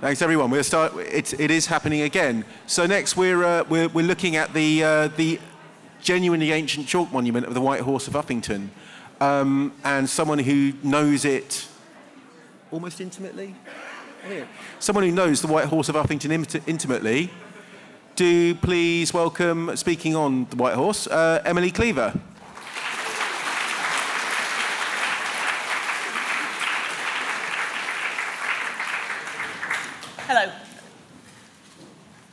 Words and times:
Thanks, 0.00 0.22
everyone. 0.22 0.48
We'll 0.48 0.64
start. 0.64 0.94
It, 0.96 1.38
it 1.38 1.50
is 1.50 1.66
happening 1.66 2.00
again. 2.00 2.46
So 2.66 2.86
next, 2.86 3.18
we're 3.18 3.44
uh, 3.44 3.64
we're, 3.68 3.88
we're 3.88 4.06
looking 4.06 4.34
at 4.34 4.54
the 4.54 4.82
uh, 4.82 5.08
the 5.08 5.38
genuinely 6.00 6.52
ancient 6.52 6.86
chalk 6.86 7.12
monument 7.12 7.44
of 7.44 7.52
the 7.52 7.60
White 7.60 7.82
Horse 7.82 8.08
of 8.08 8.14
Uffington, 8.14 8.68
um, 9.20 9.74
and 9.84 10.08
someone 10.08 10.38
who 10.38 10.72
knows 10.82 11.26
it 11.26 11.68
almost 12.70 13.02
intimately. 13.02 13.54
Someone 14.78 15.04
who 15.04 15.12
knows 15.12 15.42
the 15.42 15.48
White 15.48 15.66
Horse 15.66 15.90
of 15.90 15.96
Uffington 15.96 16.30
int- 16.30 16.66
intimately. 16.66 17.30
Do 18.16 18.54
please 18.54 19.12
welcome, 19.12 19.76
speaking 19.76 20.16
on 20.16 20.46
the 20.46 20.56
White 20.56 20.76
Horse, 20.76 21.08
uh, 21.08 21.42
Emily 21.44 21.70
Cleaver. 21.70 22.18
Hello. 30.32 30.48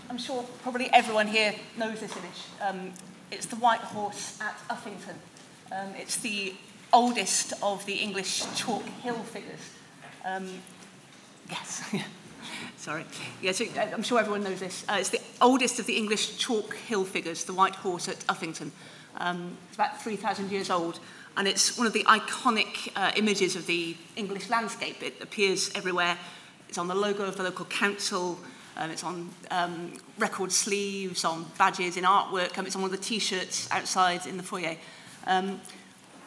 I'm 0.08 0.20
sure 0.20 0.46
probably 0.62 0.88
everyone 0.94 1.26
here 1.26 1.56
knows 1.78 2.00
this 2.00 2.16
image. 2.16 2.44
Um, 2.62 2.94
it's 3.32 3.48
the 3.48 3.56
White 3.56 3.80
Horse 3.80 4.40
at 4.40 4.56
Uffington. 4.70 5.16
Um, 5.72 5.96
it's 5.98 6.18
the 6.18 6.54
oldest 6.94 7.54
of 7.64 7.84
the 7.88 7.96
English 7.96 8.44
chalk 8.56 8.86
hill 9.02 9.16
figures. 9.16 9.72
Um, 10.24 10.48
yes, 11.50 11.92
sorry. 12.78 13.04
Yes, 13.42 13.64
I'm 13.76 14.04
sure 14.04 14.20
everyone 14.20 14.44
knows 14.44 14.60
this. 14.60 14.86
Uh, 14.88 14.98
it's 15.00 15.10
the 15.10 15.22
oldest 15.42 15.80
of 15.80 15.88
the 15.88 15.98
English 15.98 16.38
chalk 16.38 16.76
hill 16.76 17.04
figures, 17.04 17.46
the 17.46 17.54
White 17.56 17.78
Horse 17.78 18.08
at 18.08 18.20
Uffington. 18.28 18.70
Um, 19.18 19.58
it's 19.70 19.76
about 19.76 20.00
3,000 20.04 20.52
years 20.52 20.70
old, 20.70 21.00
and 21.36 21.48
it's 21.48 21.76
one 21.80 21.88
of 21.88 21.94
the 21.94 22.04
iconic 22.04 22.92
uh, 22.96 23.14
images 23.16 23.56
of 23.56 23.66
the 23.66 23.98
English 24.16 24.52
landscape. 24.52 25.02
It 25.02 25.20
appears 25.20 25.72
everywhere. 25.74 26.20
It's 26.70 26.78
on 26.78 26.88
the 26.88 26.96
logo 26.96 27.24
of 27.24 27.38
the 27.38 27.44
local 27.44 27.66
council. 27.66 28.40
Um, 28.76 28.92
it's 28.92 29.04
on 29.04 29.30
um, 29.52 29.94
record 30.18 30.52
sleeves, 30.52 31.26
on 31.26 31.46
badges, 31.58 31.98
in 31.98 32.04
artwork. 32.04 32.58
Um, 32.58 32.66
it's 32.66 32.76
on 32.76 32.82
one 32.82 32.92
of 32.94 32.98
the 32.98 33.04
T-shirts 33.04 33.70
outside 33.72 34.26
in 34.28 34.38
the 34.38 34.44
foyer. 34.44 34.78
Um, 35.26 35.60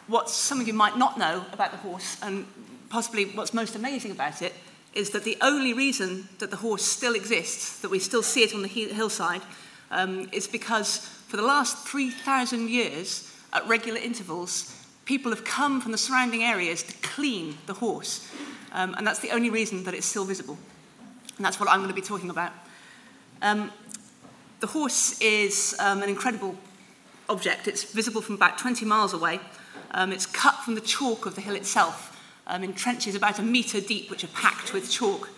what 0.07 0.29
some 0.29 0.59
of 0.59 0.67
you 0.67 0.73
might 0.73 0.97
not 0.97 1.17
know 1.17 1.45
about 1.53 1.71
the 1.71 1.77
horse, 1.77 2.17
and 2.21 2.45
possibly 2.89 3.25
what's 3.25 3.53
most 3.53 3.75
amazing 3.75 4.11
about 4.11 4.41
it, 4.41 4.53
is 4.93 5.11
that 5.11 5.23
the 5.23 5.37
only 5.41 5.73
reason 5.73 6.27
that 6.39 6.51
the 6.51 6.57
horse 6.57 6.83
still 6.83 7.15
exists, 7.15 7.79
that 7.79 7.89
we 7.89 7.99
still 7.99 8.23
see 8.23 8.43
it 8.43 8.53
on 8.53 8.61
the 8.61 8.67
hillside, 8.67 9.41
um, 9.89 10.27
is 10.33 10.47
because 10.47 10.97
for 11.27 11.37
the 11.37 11.43
last 11.43 11.87
3,000 11.87 12.69
years, 12.69 13.31
at 13.53 13.67
regular 13.67 13.99
intervals, 13.99 14.75
people 15.05 15.31
have 15.31 15.43
come 15.43 15.81
from 15.81 15.91
the 15.91 15.97
surrounding 15.97 16.43
areas 16.43 16.83
to 16.83 16.93
clean 17.01 17.57
the 17.65 17.73
horse. 17.73 18.29
Um, 18.73 18.93
and 18.97 19.05
that's 19.05 19.19
the 19.19 19.31
only 19.31 19.49
reason 19.49 19.83
that 19.83 19.93
it's 19.93 20.05
still 20.05 20.25
visible. 20.25 20.57
And 21.37 21.45
that's 21.45 21.59
what 21.59 21.69
I'm 21.69 21.79
going 21.79 21.89
to 21.89 21.95
be 21.95 22.01
talking 22.01 22.29
about. 22.29 22.53
Um, 23.41 23.71
the 24.59 24.67
horse 24.67 25.19
is 25.21 25.75
um, 25.79 26.03
an 26.03 26.09
incredible 26.09 26.55
object. 27.27 27.67
It's 27.67 27.83
visible 27.83 28.21
from 28.21 28.35
about 28.35 28.57
20 28.57 28.85
miles 28.85 29.13
away. 29.13 29.39
Um, 29.91 30.11
it's 30.11 30.25
cut 30.25 30.55
from 30.63 30.75
the 30.75 30.81
chalk 30.81 31.25
of 31.25 31.35
the 31.35 31.41
hill 31.41 31.55
itself 31.55 32.17
um, 32.47 32.63
in 32.63 32.73
trenches 32.73 33.15
about 33.15 33.39
a 33.39 33.41
metre 33.41 33.81
deep, 33.81 34.09
which 34.09 34.23
are 34.23 34.27
packed 34.27 34.73
with 34.73 34.89
chalk. 34.89 35.29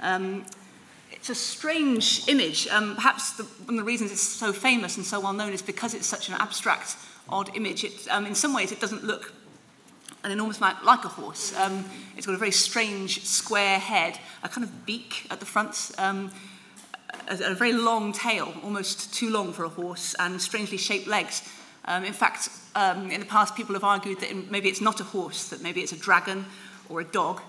Um, 0.00 0.46
it's 1.10 1.28
a 1.28 1.34
strange 1.34 2.26
image. 2.28 2.68
Perhaps 2.68 3.32
the, 3.32 3.42
one 3.42 3.74
of 3.74 3.80
the 3.80 3.84
reasons 3.84 4.12
it's 4.12 4.22
so 4.22 4.52
famous 4.52 4.96
and 4.96 5.04
so 5.04 5.20
well 5.20 5.32
known 5.32 5.52
is 5.52 5.60
because 5.60 5.92
it's 5.92 6.06
such 6.06 6.28
an 6.28 6.34
abstract, 6.38 6.96
odd 7.28 7.54
image. 7.56 7.84
It, 7.84 8.06
in 8.06 8.34
some 8.34 8.54
ways, 8.54 8.72
it 8.72 8.80
doesn't 8.80 9.04
look 9.04 9.32
an 10.24 10.30
enormous 10.30 10.58
amount 10.58 10.84
like 10.84 11.04
a 11.04 11.08
horse. 11.08 11.56
Um, 11.56 11.84
it's 12.16 12.26
got 12.26 12.34
a 12.34 12.38
very 12.38 12.50
strange 12.50 13.24
square 13.24 13.78
head, 13.78 14.18
a 14.42 14.48
kind 14.48 14.64
of 14.64 14.86
beak 14.86 15.26
at 15.30 15.40
the 15.40 15.46
front, 15.46 15.92
um, 15.98 16.30
a, 17.28 17.52
a 17.52 17.54
very 17.54 17.72
long 17.72 18.12
tail, 18.12 18.52
almost 18.62 19.14
too 19.14 19.30
long 19.30 19.52
for 19.52 19.64
a 19.64 19.68
horse, 19.68 20.14
and 20.18 20.40
strangely 20.40 20.76
shaped 20.76 21.06
legs. 21.06 21.42
Um, 21.86 22.04
in 22.04 22.12
fact, 22.12 22.50
um, 22.74 23.10
in 23.10 23.20
the 23.20 23.26
past, 23.26 23.56
people 23.56 23.74
have 23.74 23.84
argued 23.84 24.20
that 24.20 24.50
maybe 24.50 24.68
it's 24.68 24.80
not 24.80 25.00
a 25.00 25.04
horse, 25.04 25.48
that 25.48 25.62
maybe 25.62 25.80
it's 25.80 25.92
a 25.92 25.98
dragon 25.98 26.44
or 26.88 27.00
a 27.00 27.04
dog, 27.04 27.40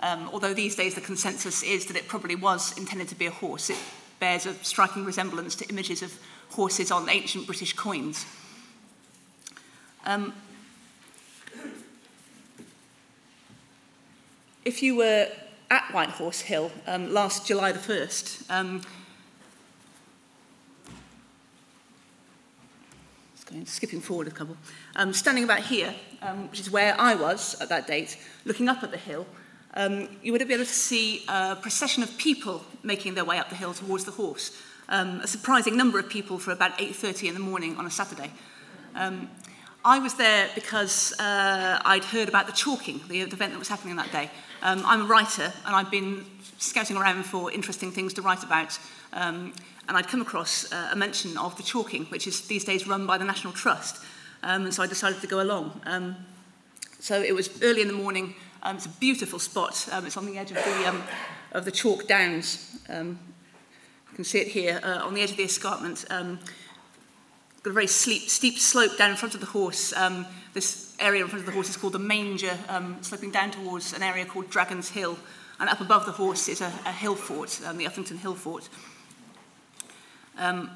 um, 0.00 0.28
although 0.32 0.54
these 0.54 0.76
days 0.76 0.94
the 0.94 1.00
consensus 1.00 1.62
is 1.62 1.86
that 1.86 1.96
it 1.96 2.06
probably 2.06 2.36
was 2.36 2.76
intended 2.76 3.08
to 3.08 3.14
be 3.14 3.26
a 3.26 3.30
horse. 3.30 3.70
It 3.70 3.78
bears 4.20 4.46
a 4.46 4.54
striking 4.62 5.04
resemblance 5.04 5.54
to 5.56 5.68
images 5.68 6.02
of 6.02 6.12
horses 6.50 6.90
on 6.90 7.08
ancient 7.08 7.46
British 7.46 7.72
coins. 7.72 8.26
Um, 10.04 10.32
if 14.68 14.82
you 14.82 14.96
were 14.96 15.26
at 15.70 15.94
White 15.94 16.10
Horse 16.10 16.40
Hill 16.42 16.70
um, 16.86 17.10
last 17.10 17.46
July 17.46 17.72
the 17.72 17.78
1st, 17.78 18.50
um, 18.50 18.82
skipping 23.64 24.02
forward 24.02 24.28
a 24.28 24.30
couple, 24.30 24.58
um, 24.94 25.14
standing 25.14 25.42
about 25.42 25.60
here, 25.60 25.94
um, 26.20 26.50
which 26.50 26.60
is 26.60 26.70
where 26.70 26.94
I 27.00 27.14
was 27.14 27.58
at 27.62 27.70
that 27.70 27.86
date, 27.86 28.18
looking 28.44 28.68
up 28.68 28.82
at 28.82 28.90
the 28.90 28.98
hill, 28.98 29.26
um, 29.72 30.06
you 30.22 30.32
would 30.32 30.42
have 30.42 30.48
been 30.48 30.58
able 30.58 30.66
to 30.66 30.70
see 30.70 31.24
a 31.28 31.56
procession 31.56 32.02
of 32.02 32.18
people 32.18 32.62
making 32.82 33.14
their 33.14 33.24
way 33.24 33.38
up 33.38 33.48
the 33.48 33.56
hill 33.56 33.72
towards 33.72 34.04
the 34.04 34.12
horse. 34.12 34.54
Um, 34.90 35.20
a 35.20 35.26
surprising 35.26 35.78
number 35.78 35.98
of 35.98 36.10
people 36.10 36.38
for 36.38 36.50
about 36.50 36.76
8.30 36.76 37.28
in 37.28 37.34
the 37.34 37.40
morning 37.40 37.78
on 37.78 37.86
a 37.86 37.90
Saturday. 37.90 38.32
Um, 38.94 39.30
I 39.82 39.98
was 39.98 40.14
there 40.14 40.50
because 40.54 41.18
uh, 41.18 41.80
I'd 41.84 42.04
heard 42.04 42.28
about 42.28 42.46
the 42.46 42.52
chalking, 42.52 43.00
the, 43.08 43.24
the 43.24 43.32
event 43.32 43.52
that 43.52 43.58
was 43.58 43.68
happening 43.68 43.96
that 43.96 44.12
day. 44.12 44.30
Um, 44.62 44.82
I'm 44.84 45.02
a 45.02 45.04
writer 45.04 45.52
and 45.66 45.76
I've 45.76 45.90
been 45.90 46.24
scouting 46.58 46.96
around 46.96 47.24
for 47.24 47.52
interesting 47.52 47.92
things 47.92 48.12
to 48.14 48.22
write 48.22 48.42
about. 48.42 48.78
Um, 49.12 49.52
and 49.88 49.96
I'd 49.96 50.08
come 50.08 50.20
across 50.20 50.70
uh, 50.72 50.90
a 50.92 50.96
mention 50.96 51.38
of 51.38 51.56
the 51.56 51.62
chalking, 51.62 52.06
which 52.06 52.26
is 52.26 52.46
these 52.48 52.64
days 52.64 52.86
run 52.86 53.06
by 53.06 53.18
the 53.18 53.24
National 53.24 53.52
Trust. 53.52 54.04
Um, 54.42 54.64
and 54.64 54.74
so 54.74 54.82
I 54.82 54.86
decided 54.86 55.20
to 55.20 55.26
go 55.26 55.40
along. 55.40 55.80
Um, 55.86 56.16
so 56.98 57.20
it 57.22 57.34
was 57.34 57.62
early 57.62 57.82
in 57.82 57.88
the 57.88 57.94
morning. 57.94 58.34
Um, 58.62 58.76
it's 58.76 58.86
a 58.86 58.90
beautiful 58.90 59.38
spot. 59.38 59.88
Um, 59.92 60.06
it's 60.06 60.16
on 60.16 60.26
the 60.26 60.36
edge 60.36 60.50
of 60.50 60.56
the, 60.56 60.88
um, 60.88 61.02
of 61.52 61.64
the 61.64 61.70
chalk 61.70 62.06
downs. 62.06 62.78
Um, 62.88 63.18
you 64.10 64.16
can 64.16 64.24
see 64.24 64.40
it 64.40 64.48
here 64.48 64.80
uh, 64.82 65.06
on 65.06 65.14
the 65.14 65.22
edge 65.22 65.30
of 65.30 65.36
the 65.36 65.44
escarpment. 65.44 66.04
Um, 66.10 66.40
a 67.68 67.72
very 67.72 67.86
steep, 67.86 68.28
steep 68.28 68.58
slope 68.58 68.96
down 68.96 69.10
in 69.10 69.16
front 69.16 69.34
of 69.34 69.40
the 69.40 69.46
horse. 69.46 69.92
Um, 69.96 70.26
this 70.54 70.94
area 70.98 71.22
in 71.22 71.28
front 71.28 71.40
of 71.40 71.46
the 71.46 71.52
horse 71.52 71.68
is 71.68 71.76
called 71.76 71.92
the 71.92 71.98
manger, 71.98 72.56
um, 72.68 72.96
sloping 73.02 73.30
down 73.30 73.50
towards 73.50 73.92
an 73.92 74.02
area 74.02 74.24
called 74.24 74.50
Dragon's 74.50 74.88
Hill. 74.88 75.18
And 75.60 75.68
up 75.68 75.80
above 75.80 76.06
the 76.06 76.12
horse 76.12 76.48
is 76.48 76.60
a, 76.60 76.72
a 76.86 76.92
hill 76.92 77.14
fort, 77.14 77.60
um, 77.66 77.76
the 77.78 77.84
Uffington 77.84 78.18
Hill 78.18 78.34
Fort. 78.34 78.68
Um, 80.36 80.70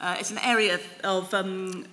uh, 0.00 0.16
it's 0.18 0.30
an 0.30 0.38
area 0.38 0.80
of 1.02 1.32
um, 1.34 1.86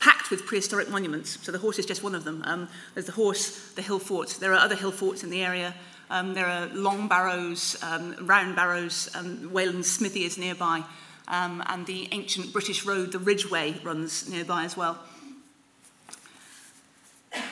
packed 0.00 0.30
with 0.30 0.44
prehistoric 0.44 0.88
monuments. 0.88 1.38
So 1.42 1.52
the 1.52 1.58
horse 1.58 1.78
is 1.78 1.86
just 1.86 2.02
one 2.02 2.14
of 2.14 2.24
them. 2.24 2.42
Um, 2.44 2.68
there's 2.94 3.06
the 3.06 3.12
horse, 3.12 3.72
the 3.72 3.82
hill 3.82 3.98
fort. 4.00 4.36
There 4.40 4.52
are 4.52 4.58
other 4.58 4.74
hill 4.74 4.90
forts 4.90 5.22
in 5.22 5.30
the 5.30 5.42
area. 5.42 5.74
Um, 6.10 6.34
there 6.34 6.46
are 6.46 6.66
long 6.74 7.08
barrows, 7.08 7.78
um, 7.82 8.16
round 8.20 8.56
barrows. 8.56 9.08
Um, 9.14 9.50
Wayland's 9.52 9.90
Smithy 9.90 10.24
is 10.24 10.36
nearby. 10.36 10.82
Um, 11.28 11.62
and 11.66 11.86
the 11.86 12.08
ancient 12.12 12.52
British 12.52 12.84
road, 12.84 13.12
the 13.12 13.18
Ridgeway, 13.18 13.80
runs 13.82 14.28
nearby 14.28 14.64
as 14.64 14.76
well. 14.76 14.98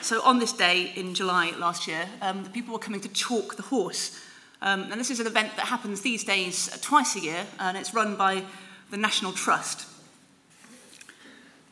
So 0.03 0.21
on 0.23 0.41
this 0.41 0.53
day 0.53 0.93
in 0.97 1.15
July 1.15 1.53
last 1.57 1.87
year, 1.87 2.09
um, 2.21 2.43
the 2.43 2.51
people 2.51 2.73
were 2.73 2.81
coming 2.81 3.01
to 3.01 3.09
chalk 3.09 3.55
the 3.57 3.63
horse 3.63 4.19
Um, 4.61 4.91
and 4.91 5.01
this 5.01 5.11
is 5.11 5.21
an 5.21 5.27
event 5.27 5.55
that 5.57 5.67
happens 5.67 6.01
these 6.01 6.25
days 6.25 6.69
twice 6.83 7.15
a 7.15 7.21
year, 7.21 7.47
and 7.61 7.77
it's 7.77 7.95
run 7.95 8.17
by 8.17 8.43
the 8.91 8.97
National 8.97 9.33
Trust. 9.33 9.87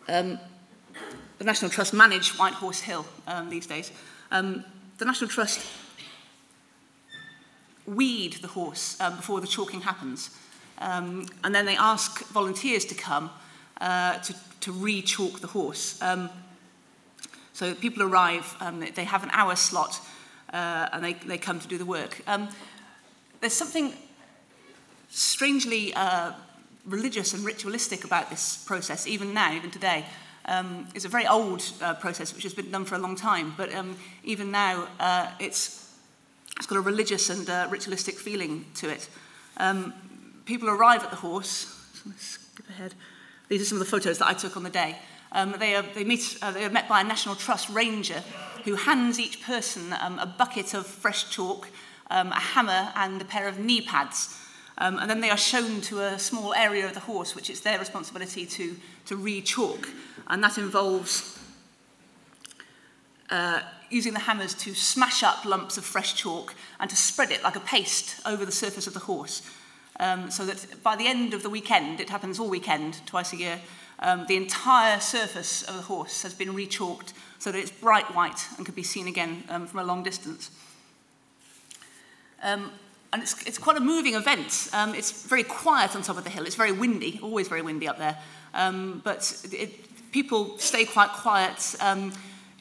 Um, 0.08 0.38
the 1.38 1.44
National 1.44 1.70
Trust 1.70 1.92
manage 1.92 2.38
White 2.38 2.54
Horse 2.54 2.80
Hill 2.80 3.04
um, 3.26 3.50
these 3.50 3.66
days. 3.66 3.90
Um, 4.30 4.64
the 4.98 5.04
National 5.04 5.28
Trust 5.28 5.66
weed 7.86 8.34
the 8.34 8.48
horse 8.48 9.00
um, 9.00 9.16
before 9.16 9.40
the 9.40 9.46
chalking 9.46 9.82
happens. 9.82 10.30
Um, 10.78 11.26
and 11.42 11.54
then 11.54 11.66
they 11.66 11.76
ask 11.76 12.26
volunteers 12.28 12.84
to 12.86 12.94
come 12.94 13.30
uh, 13.80 14.18
to, 14.18 14.34
to 14.60 14.72
re-chalk 14.72 15.40
the 15.40 15.46
horse. 15.46 16.00
Um, 16.02 16.30
so 17.52 17.74
people 17.74 18.02
arrive, 18.02 18.54
um, 18.60 18.84
they 18.94 19.04
have 19.04 19.22
an 19.22 19.30
hour 19.32 19.56
slot, 19.56 20.00
uh, 20.52 20.88
and 20.92 21.04
they, 21.04 21.14
they 21.14 21.38
come 21.38 21.58
to 21.60 21.68
do 21.68 21.78
the 21.78 21.86
work. 21.86 22.20
Um, 22.26 22.48
there's 23.40 23.54
something 23.54 23.94
strangely 25.08 25.94
uh, 25.94 26.32
religious 26.84 27.32
and 27.32 27.44
ritualistic 27.44 28.04
about 28.04 28.28
this 28.28 28.62
process, 28.66 29.06
even 29.06 29.32
now, 29.32 29.54
even 29.54 29.70
today. 29.70 30.04
Um, 30.44 30.86
it's 30.94 31.04
a 31.04 31.08
very 31.08 31.26
old 31.26 31.64
uh, 31.80 31.94
process 31.94 32.34
which 32.34 32.42
has 32.42 32.54
been 32.54 32.70
done 32.70 32.84
for 32.84 32.94
a 32.94 32.98
long 32.98 33.16
time, 33.16 33.54
but 33.56 33.70
even 34.22 34.50
now 34.50 34.86
uh, 35.00 35.30
it's, 35.40 35.85
It's 36.56 36.66
got 36.66 36.78
a 36.78 36.80
religious 36.80 37.30
and 37.30 37.48
uh, 37.48 37.68
ritualistic 37.70 38.18
feeling 38.18 38.64
to 38.76 38.88
it. 38.88 39.08
Um, 39.58 39.92
people 40.46 40.68
arrive 40.68 41.04
at 41.04 41.10
the 41.10 41.16
horse. 41.16 41.72
Let's 42.06 42.38
skip 42.38 42.68
ahead. 42.68 42.94
These 43.48 43.62
are 43.62 43.66
some 43.66 43.76
of 43.76 43.84
the 43.84 43.90
photos 43.90 44.18
that 44.18 44.26
I 44.26 44.32
took 44.32 44.56
on 44.56 44.62
the 44.62 44.70
day. 44.70 44.98
Um, 45.32 45.54
they, 45.58 45.74
are, 45.74 45.82
they, 45.82 46.04
meet, 46.04 46.38
uh, 46.40 46.50
they 46.50 46.64
are 46.64 46.70
met 46.70 46.88
by 46.88 47.00
a 47.00 47.04
National 47.04 47.34
Trust 47.34 47.68
ranger 47.68 48.22
who 48.64 48.74
hands 48.74 49.20
each 49.20 49.42
person 49.42 49.94
um, 50.00 50.18
a 50.18 50.26
bucket 50.26 50.74
of 50.74 50.86
fresh 50.86 51.30
chalk, 51.30 51.68
um, 52.10 52.32
a 52.32 52.40
hammer, 52.40 52.90
and 52.96 53.20
a 53.20 53.24
pair 53.24 53.48
of 53.48 53.58
knee 53.58 53.82
pads. 53.82 54.36
Um, 54.78 54.98
and 54.98 55.08
then 55.10 55.20
they 55.20 55.30
are 55.30 55.36
shown 55.36 55.80
to 55.82 56.00
a 56.00 56.18
small 56.18 56.54
area 56.54 56.86
of 56.86 56.94
the 56.94 57.00
horse, 57.00 57.34
which 57.34 57.50
it's 57.50 57.60
their 57.60 57.78
responsibility 57.78 58.46
to, 58.46 58.76
to 59.06 59.16
re-chalk. 59.16 59.88
And 60.26 60.42
that 60.42 60.58
involves 60.58 61.38
uh, 63.30 63.60
using 63.90 64.12
the 64.12 64.20
hammers 64.20 64.54
to 64.54 64.74
smash 64.74 65.22
up 65.22 65.44
lumps 65.44 65.78
of 65.78 65.84
fresh 65.84 66.14
chalk 66.14 66.54
and 66.80 66.90
to 66.90 66.96
spread 66.96 67.30
it 67.30 67.42
like 67.42 67.56
a 67.56 67.60
paste 67.60 68.20
over 68.26 68.44
the 68.44 68.52
surface 68.52 68.86
of 68.86 68.94
the 68.94 69.00
horse. 69.00 69.42
Um, 69.98 70.30
so 70.30 70.44
that 70.44 70.82
by 70.82 70.96
the 70.96 71.06
end 71.06 71.32
of 71.32 71.42
the 71.42 71.50
weekend, 71.50 72.00
it 72.00 72.10
happens 72.10 72.38
all 72.38 72.48
weekend, 72.48 73.00
twice 73.06 73.32
a 73.32 73.36
year, 73.36 73.60
um, 74.00 74.26
the 74.28 74.36
entire 74.36 75.00
surface 75.00 75.62
of 75.62 75.76
the 75.76 75.82
horse 75.82 76.22
has 76.22 76.34
been 76.34 76.54
rechalked 76.54 77.14
so 77.38 77.50
that 77.50 77.58
it's 77.58 77.70
bright 77.70 78.14
white 78.14 78.46
and 78.56 78.66
can 78.66 78.74
be 78.74 78.82
seen 78.82 79.06
again 79.06 79.44
um, 79.48 79.66
from 79.66 79.80
a 79.80 79.84
long 79.84 80.02
distance. 80.02 80.50
Um, 82.42 82.70
and 83.12 83.22
it's, 83.22 83.46
it's 83.46 83.58
quite 83.58 83.78
a 83.78 83.80
moving 83.80 84.14
event. 84.14 84.68
Um, 84.74 84.94
it's 84.94 85.26
very 85.26 85.44
quiet 85.44 85.96
on 85.96 86.02
top 86.02 86.18
of 86.18 86.24
the 86.24 86.30
hill. 86.30 86.44
It's 86.44 86.56
very 86.56 86.72
windy, 86.72 87.18
always 87.22 87.48
very 87.48 87.62
windy 87.62 87.88
up 87.88 87.98
there. 87.98 88.18
Um, 88.52 89.00
but 89.02 89.42
it, 89.50 90.12
people 90.12 90.58
stay 90.58 90.84
quite 90.84 91.10
quiet. 91.10 91.76
Um, 91.80 92.12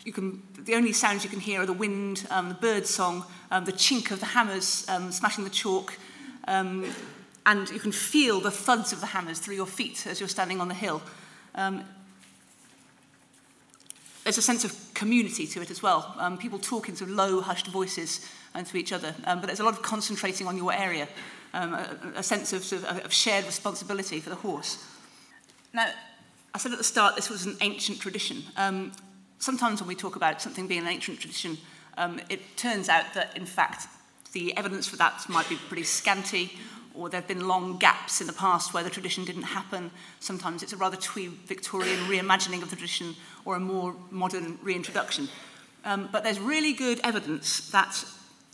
you 0.05 0.13
can, 0.13 0.41
the 0.59 0.75
only 0.75 0.93
sounds 0.93 1.23
you 1.23 1.29
can 1.29 1.39
hear 1.39 1.61
are 1.61 1.65
the 1.65 1.73
wind, 1.73 2.27
um, 2.29 2.49
the 2.49 2.55
bird 2.55 2.85
song, 2.85 3.25
um, 3.49 3.65
the 3.65 3.73
chink 3.73 4.11
of 4.11 4.19
the 4.19 4.27
hammers 4.27 4.85
um, 4.87 5.11
smashing 5.11 5.43
the 5.43 5.49
chalk, 5.49 5.97
um, 6.47 6.85
and 7.47 7.69
you 7.71 7.79
can 7.79 7.91
feel 7.91 8.39
the 8.39 8.51
thuds 8.51 8.93
of 8.93 8.99
the 9.01 9.07
hammers 9.07 9.39
through 9.39 9.55
your 9.55 9.65
feet 9.65 10.05
as 10.07 10.19
you're 10.19 10.29
standing 10.29 10.61
on 10.61 10.67
the 10.67 10.75
hill. 10.75 11.01
Um, 11.55 11.83
there's 14.23 14.37
a 14.37 14.43
sense 14.43 14.63
of 14.63 14.75
community 14.93 15.45
to 15.47 15.61
it 15.61 15.69
as 15.69 15.81
well. 15.81 16.15
Um, 16.17 16.37
people 16.37 16.59
talk 16.59 16.87
in 16.87 16.95
sort 16.95 17.09
of 17.09 17.15
low, 17.15 17.41
hushed 17.41 17.67
voices 17.67 18.27
and 18.53 18.65
to 18.67 18.77
each 18.77 18.93
other, 18.93 19.13
um, 19.25 19.39
but 19.39 19.47
there's 19.47 19.59
a 19.59 19.63
lot 19.63 19.73
of 19.73 19.81
concentrating 19.81 20.47
on 20.47 20.55
your 20.55 20.71
area, 20.71 21.07
um, 21.53 21.73
a, 21.73 21.97
a 22.17 22.23
sense 22.23 22.53
of, 22.53 22.63
sort 22.63 22.83
of, 22.83 23.05
of 23.05 23.13
shared 23.13 23.45
responsibility 23.45 24.19
for 24.19 24.29
the 24.29 24.35
horse. 24.35 24.83
Now, 25.73 25.89
I 26.53 26.57
said 26.57 26.71
at 26.71 26.77
the 26.77 26.83
start 26.83 27.15
this 27.15 27.29
was 27.29 27.45
an 27.45 27.57
ancient 27.61 27.99
tradition. 27.99 28.43
Um, 28.55 28.91
sometimes 29.39 29.81
when 29.81 29.87
we 29.87 29.95
talk 29.95 30.15
about 30.15 30.41
something 30.41 30.67
being 30.67 30.81
an 30.81 30.87
ancient 30.87 31.19
tradition, 31.19 31.57
um, 31.97 32.19
it 32.29 32.57
turns 32.57 32.89
out 32.89 33.13
that, 33.13 33.35
in 33.37 33.45
fact, 33.45 33.87
the 34.33 34.55
evidence 34.57 34.87
for 34.87 34.97
that 34.97 35.27
might 35.29 35.47
be 35.47 35.55
pretty 35.55 35.83
scanty, 35.83 36.51
or 36.93 37.09
there 37.09 37.19
have 37.19 37.27
been 37.27 37.47
long 37.47 37.77
gaps 37.77 38.21
in 38.21 38.27
the 38.27 38.33
past 38.33 38.73
where 38.73 38.83
the 38.83 38.89
tradition 38.89 39.25
didn't 39.25 39.43
happen. 39.43 39.91
Sometimes 40.19 40.63
it's 40.63 40.73
a 40.73 40.77
rather 40.77 40.97
twee 40.97 41.27
Victorian 41.27 41.99
reimagining 42.07 42.61
of 42.61 42.69
the 42.69 42.75
tradition 42.75 43.15
or 43.43 43.55
a 43.55 43.59
more 43.59 43.95
modern 44.11 44.57
reintroduction. 44.61 45.29
Um, 45.83 46.09
but 46.11 46.23
there's 46.23 46.39
really 46.39 46.73
good 46.73 46.99
evidence 47.03 47.69
that 47.69 48.03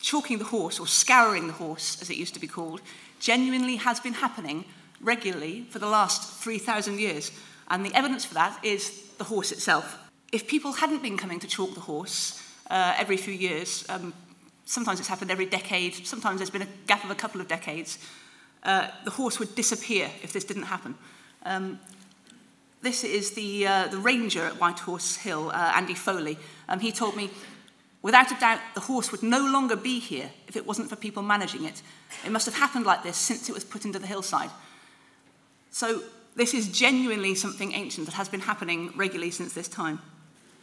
chalking 0.01 0.39
the 0.39 0.45
horse, 0.45 0.79
or 0.79 0.87
scouring 0.87 1.47
the 1.47 1.53
horse, 1.53 2.01
as 2.01 2.09
it 2.09 2.17
used 2.17 2.33
to 2.33 2.39
be 2.39 2.47
called, 2.47 2.81
genuinely 3.19 3.75
has 3.77 3.99
been 3.99 4.13
happening 4.13 4.65
regularly 4.99 5.65
for 5.69 5.79
the 5.79 5.87
last 5.87 6.41
3,000 6.43 6.99
years. 6.99 7.31
And 7.69 7.85
the 7.85 7.93
evidence 7.93 8.25
for 8.25 8.33
that 8.33 8.63
is 8.63 9.03
the 9.17 9.23
horse 9.23 9.51
itself. 9.51 9.97
If 10.31 10.47
people 10.47 10.71
hadn't 10.71 11.01
been 11.01 11.17
coming 11.17 11.39
to 11.39 11.47
chalk 11.47 11.73
the 11.73 11.81
horse 11.81 12.41
uh, 12.69 12.95
every 12.97 13.17
few 13.17 13.33
years, 13.33 13.85
um, 13.89 14.13
sometimes 14.65 14.99
it's 14.99 15.09
happened 15.09 15.29
every 15.29 15.45
decade, 15.45 16.07
sometimes 16.07 16.39
there's 16.39 16.49
been 16.49 16.61
a 16.61 16.67
gap 16.87 17.03
of 17.03 17.11
a 17.11 17.15
couple 17.15 17.41
of 17.41 17.47
decades, 17.49 17.97
uh, 18.63 18.87
the 19.03 19.11
horse 19.11 19.39
would 19.39 19.55
disappear 19.55 20.09
if 20.23 20.31
this 20.31 20.45
didn't 20.45 20.63
happen. 20.63 20.95
Um, 21.43 21.79
this 22.81 23.03
is 23.03 23.31
the, 23.31 23.67
uh, 23.67 23.87
the 23.87 23.97
ranger 23.97 24.45
at 24.45 24.59
White 24.59 24.79
Horse 24.79 25.17
Hill, 25.17 25.51
uh, 25.53 25.73
Andy 25.75 25.95
Foley. 25.95 26.37
Um, 26.69 26.79
he 26.79 26.91
told 26.91 27.15
me, 27.15 27.29
without 28.01 28.31
a 28.31 28.39
doubt, 28.39 28.59
the 28.73 28.79
horse 28.79 29.11
would 29.11 29.23
no 29.23 29.45
longer 29.45 29.75
be 29.75 29.99
here 29.99 30.31
if 30.47 30.55
it 30.55 30.65
wasn't 30.65 30.89
for 30.89 30.95
people 30.95 31.21
managing 31.21 31.65
it. 31.65 31.81
It 32.25 32.31
must 32.31 32.45
have 32.45 32.55
happened 32.55 32.85
like 32.85 33.03
this 33.03 33.17
since 33.17 33.49
it 33.49 33.53
was 33.53 33.65
put 33.65 33.85
into 33.85 33.99
the 33.99 34.07
hillside. 34.07 34.49
So 35.71 36.01
this 36.35 36.53
is 36.53 36.71
genuinely 36.71 37.35
something 37.35 37.73
ancient 37.73 38.07
that 38.07 38.15
has 38.15 38.29
been 38.29 38.39
happening 38.39 38.93
regularly 38.95 39.31
since 39.31 39.53
this 39.53 39.67
time. 39.67 39.99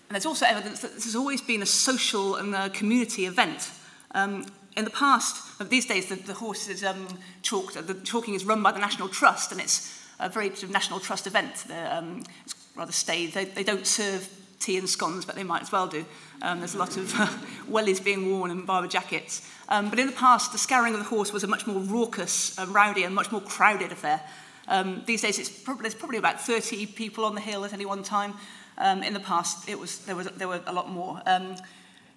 And 0.08 0.14
there's 0.14 0.26
also 0.26 0.46
evidence 0.46 0.80
that 0.80 0.94
this 0.94 1.04
has 1.04 1.14
always 1.14 1.42
been 1.42 1.60
a 1.60 1.66
social 1.66 2.36
and 2.36 2.54
a 2.54 2.70
community 2.70 3.26
event. 3.26 3.70
Um, 4.12 4.46
in 4.74 4.84
the 4.84 4.90
past, 4.90 5.58
these 5.68 5.84
days, 5.84 6.08
the, 6.08 6.14
the 6.14 6.34
horse 6.34 6.68
is 6.68 6.82
um, 6.82 7.06
chalked, 7.42 7.74
the 7.86 7.94
chalking 7.94 8.34
is 8.34 8.44
run 8.44 8.62
by 8.62 8.72
the 8.72 8.78
National 8.78 9.08
Trust, 9.08 9.52
and 9.52 9.60
it's 9.60 10.02
a 10.18 10.28
very 10.28 10.48
sort 10.48 10.64
of 10.64 10.70
National 10.70 10.98
Trust 10.98 11.26
event. 11.26 11.66
Um, 11.90 12.22
it's 12.44 12.54
rather 12.74 12.92
staid. 12.92 13.32
They, 13.32 13.44
they 13.44 13.64
don't 13.64 13.86
serve 13.86 14.28
tea 14.60 14.78
and 14.78 14.88
scones, 14.88 15.24
but 15.24 15.34
they 15.34 15.44
might 15.44 15.62
as 15.62 15.72
well 15.72 15.86
do. 15.86 16.06
Um, 16.40 16.60
there's 16.60 16.74
a 16.74 16.78
lot 16.78 16.96
of 16.96 17.12
uh, 17.14 17.26
wellies 17.70 18.02
being 18.02 18.30
worn 18.30 18.50
and 18.50 18.66
Barbour 18.66 18.88
jackets. 18.88 19.46
Um, 19.68 19.90
but 19.90 19.98
in 19.98 20.06
the 20.06 20.12
past, 20.12 20.52
the 20.52 20.58
scouring 20.58 20.94
of 20.94 21.00
the 21.00 21.06
horse 21.06 21.32
was 21.32 21.44
a 21.44 21.46
much 21.46 21.66
more 21.66 21.80
raucous, 21.80 22.58
um, 22.58 22.72
rowdy, 22.72 23.02
and 23.02 23.14
much 23.14 23.30
more 23.30 23.42
crowded 23.42 23.92
affair. 23.92 24.22
Um, 24.68 25.02
these 25.06 25.22
days, 25.22 25.38
it's 25.38 25.48
probably, 25.48 25.82
there's 25.82 25.94
probably 25.94 26.18
about 26.18 26.40
30 26.40 26.86
people 26.86 27.24
on 27.24 27.34
the 27.34 27.40
hill 27.40 27.64
at 27.64 27.72
any 27.72 27.86
one 27.86 28.02
time. 28.02 28.34
Um, 28.78 29.02
in 29.02 29.12
the 29.12 29.20
past, 29.20 29.68
it 29.68 29.78
was, 29.78 29.98
there, 30.00 30.16
was, 30.16 30.28
there 30.28 30.48
were 30.48 30.60
a 30.66 30.72
lot 30.72 30.88
more. 30.88 31.20
Um, 31.26 31.56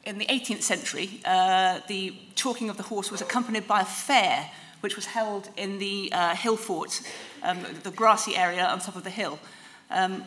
in 0.06 0.18
the 0.18 0.26
18th 0.26 0.62
century, 0.62 1.22
uh, 1.26 1.80
the 1.88 2.16
chalking 2.36 2.70
of 2.70 2.78
the 2.78 2.84
horse 2.84 3.12
was 3.12 3.22
accompanied 3.22 3.68
by 3.68 3.82
a 3.82 3.86
fair, 3.86 4.50
which 4.82 4.96
was 4.96 5.06
held 5.06 5.50
in 5.58 5.80
the 5.80 6.12
uh, 6.12 6.36
hill 6.36 6.58
fort, 6.58 7.02
um, 7.44 7.60
the 7.84 7.92
grassy 7.92 8.36
area 8.36 8.66
on 8.66 8.80
top 8.80 8.96
of 8.96 9.04
the 9.04 9.10
hill. 9.10 9.40
Um, 9.90 10.24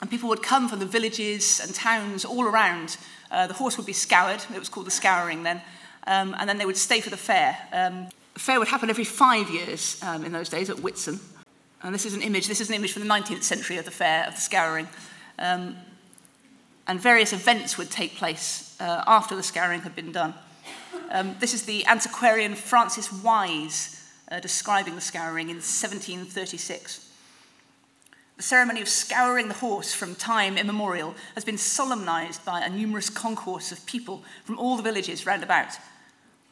and 0.00 0.10
people 0.10 0.28
would 0.28 0.42
come 0.42 0.68
from 0.68 0.78
the 0.78 0.86
villages 0.86 1.60
and 1.60 1.74
towns 1.74 2.24
all 2.24 2.44
around. 2.44 2.96
Uh, 3.30 3.46
the 3.46 3.54
horse 3.54 3.76
would 3.76 3.86
be 3.86 3.92
scoured, 3.92 4.44
it 4.54 4.58
was 4.58 4.68
called 4.68 4.86
the 4.86 4.90
scouring 4.90 5.42
then, 5.42 5.62
um, 6.06 6.34
and 6.38 6.48
then 6.48 6.58
they 6.58 6.66
would 6.66 6.76
stay 6.76 7.00
for 7.00 7.10
the 7.10 7.16
fair. 7.16 7.56
Um, 7.72 8.08
the 8.34 8.40
fair 8.40 8.58
would 8.58 8.68
happen 8.68 8.90
every 8.90 9.04
five 9.04 9.50
years 9.50 10.00
um, 10.02 10.24
in 10.24 10.32
those 10.32 10.48
days 10.48 10.68
at 10.68 10.76
Whitsun. 10.76 11.20
And 11.82 11.94
this 11.94 12.04
is 12.04 12.14
an 12.14 12.22
image, 12.22 12.48
this 12.48 12.60
is 12.60 12.68
an 12.68 12.74
image 12.74 12.92
from 12.92 13.02
the 13.02 13.08
19th 13.08 13.42
century 13.42 13.78
of 13.78 13.84
the 13.84 13.90
fair, 13.90 14.26
of 14.26 14.34
the 14.34 14.40
scouring. 14.40 14.88
Um, 15.38 15.76
and 16.86 17.00
various 17.00 17.32
events 17.32 17.76
would 17.76 17.90
take 17.90 18.14
place 18.14 18.76
uh, 18.80 19.02
after 19.06 19.34
the 19.34 19.42
scouring 19.42 19.80
had 19.80 19.96
been 19.96 20.12
done. 20.12 20.34
Um, 21.10 21.36
this 21.40 21.54
is 21.54 21.64
the 21.64 21.86
antiquarian 21.86 22.54
Francis 22.54 23.12
Wise 23.12 24.10
uh, 24.30 24.40
describing 24.40 24.94
the 24.94 25.00
scouring 25.00 25.48
in 25.48 25.56
1736. 25.56 27.02
The 28.36 28.42
ceremony 28.42 28.82
of 28.82 28.88
scouring 28.88 29.48
the 29.48 29.54
horse 29.54 29.94
from 29.94 30.14
time 30.14 30.58
immemorial 30.58 31.14
has 31.34 31.44
been 31.44 31.56
solemnized 31.56 32.44
by 32.44 32.60
a 32.60 32.68
numerous 32.68 33.08
concourse 33.08 33.72
of 33.72 33.86
people 33.86 34.22
from 34.44 34.58
all 34.58 34.76
the 34.76 34.82
villages 34.82 35.24
round 35.24 35.42
about. 35.42 35.78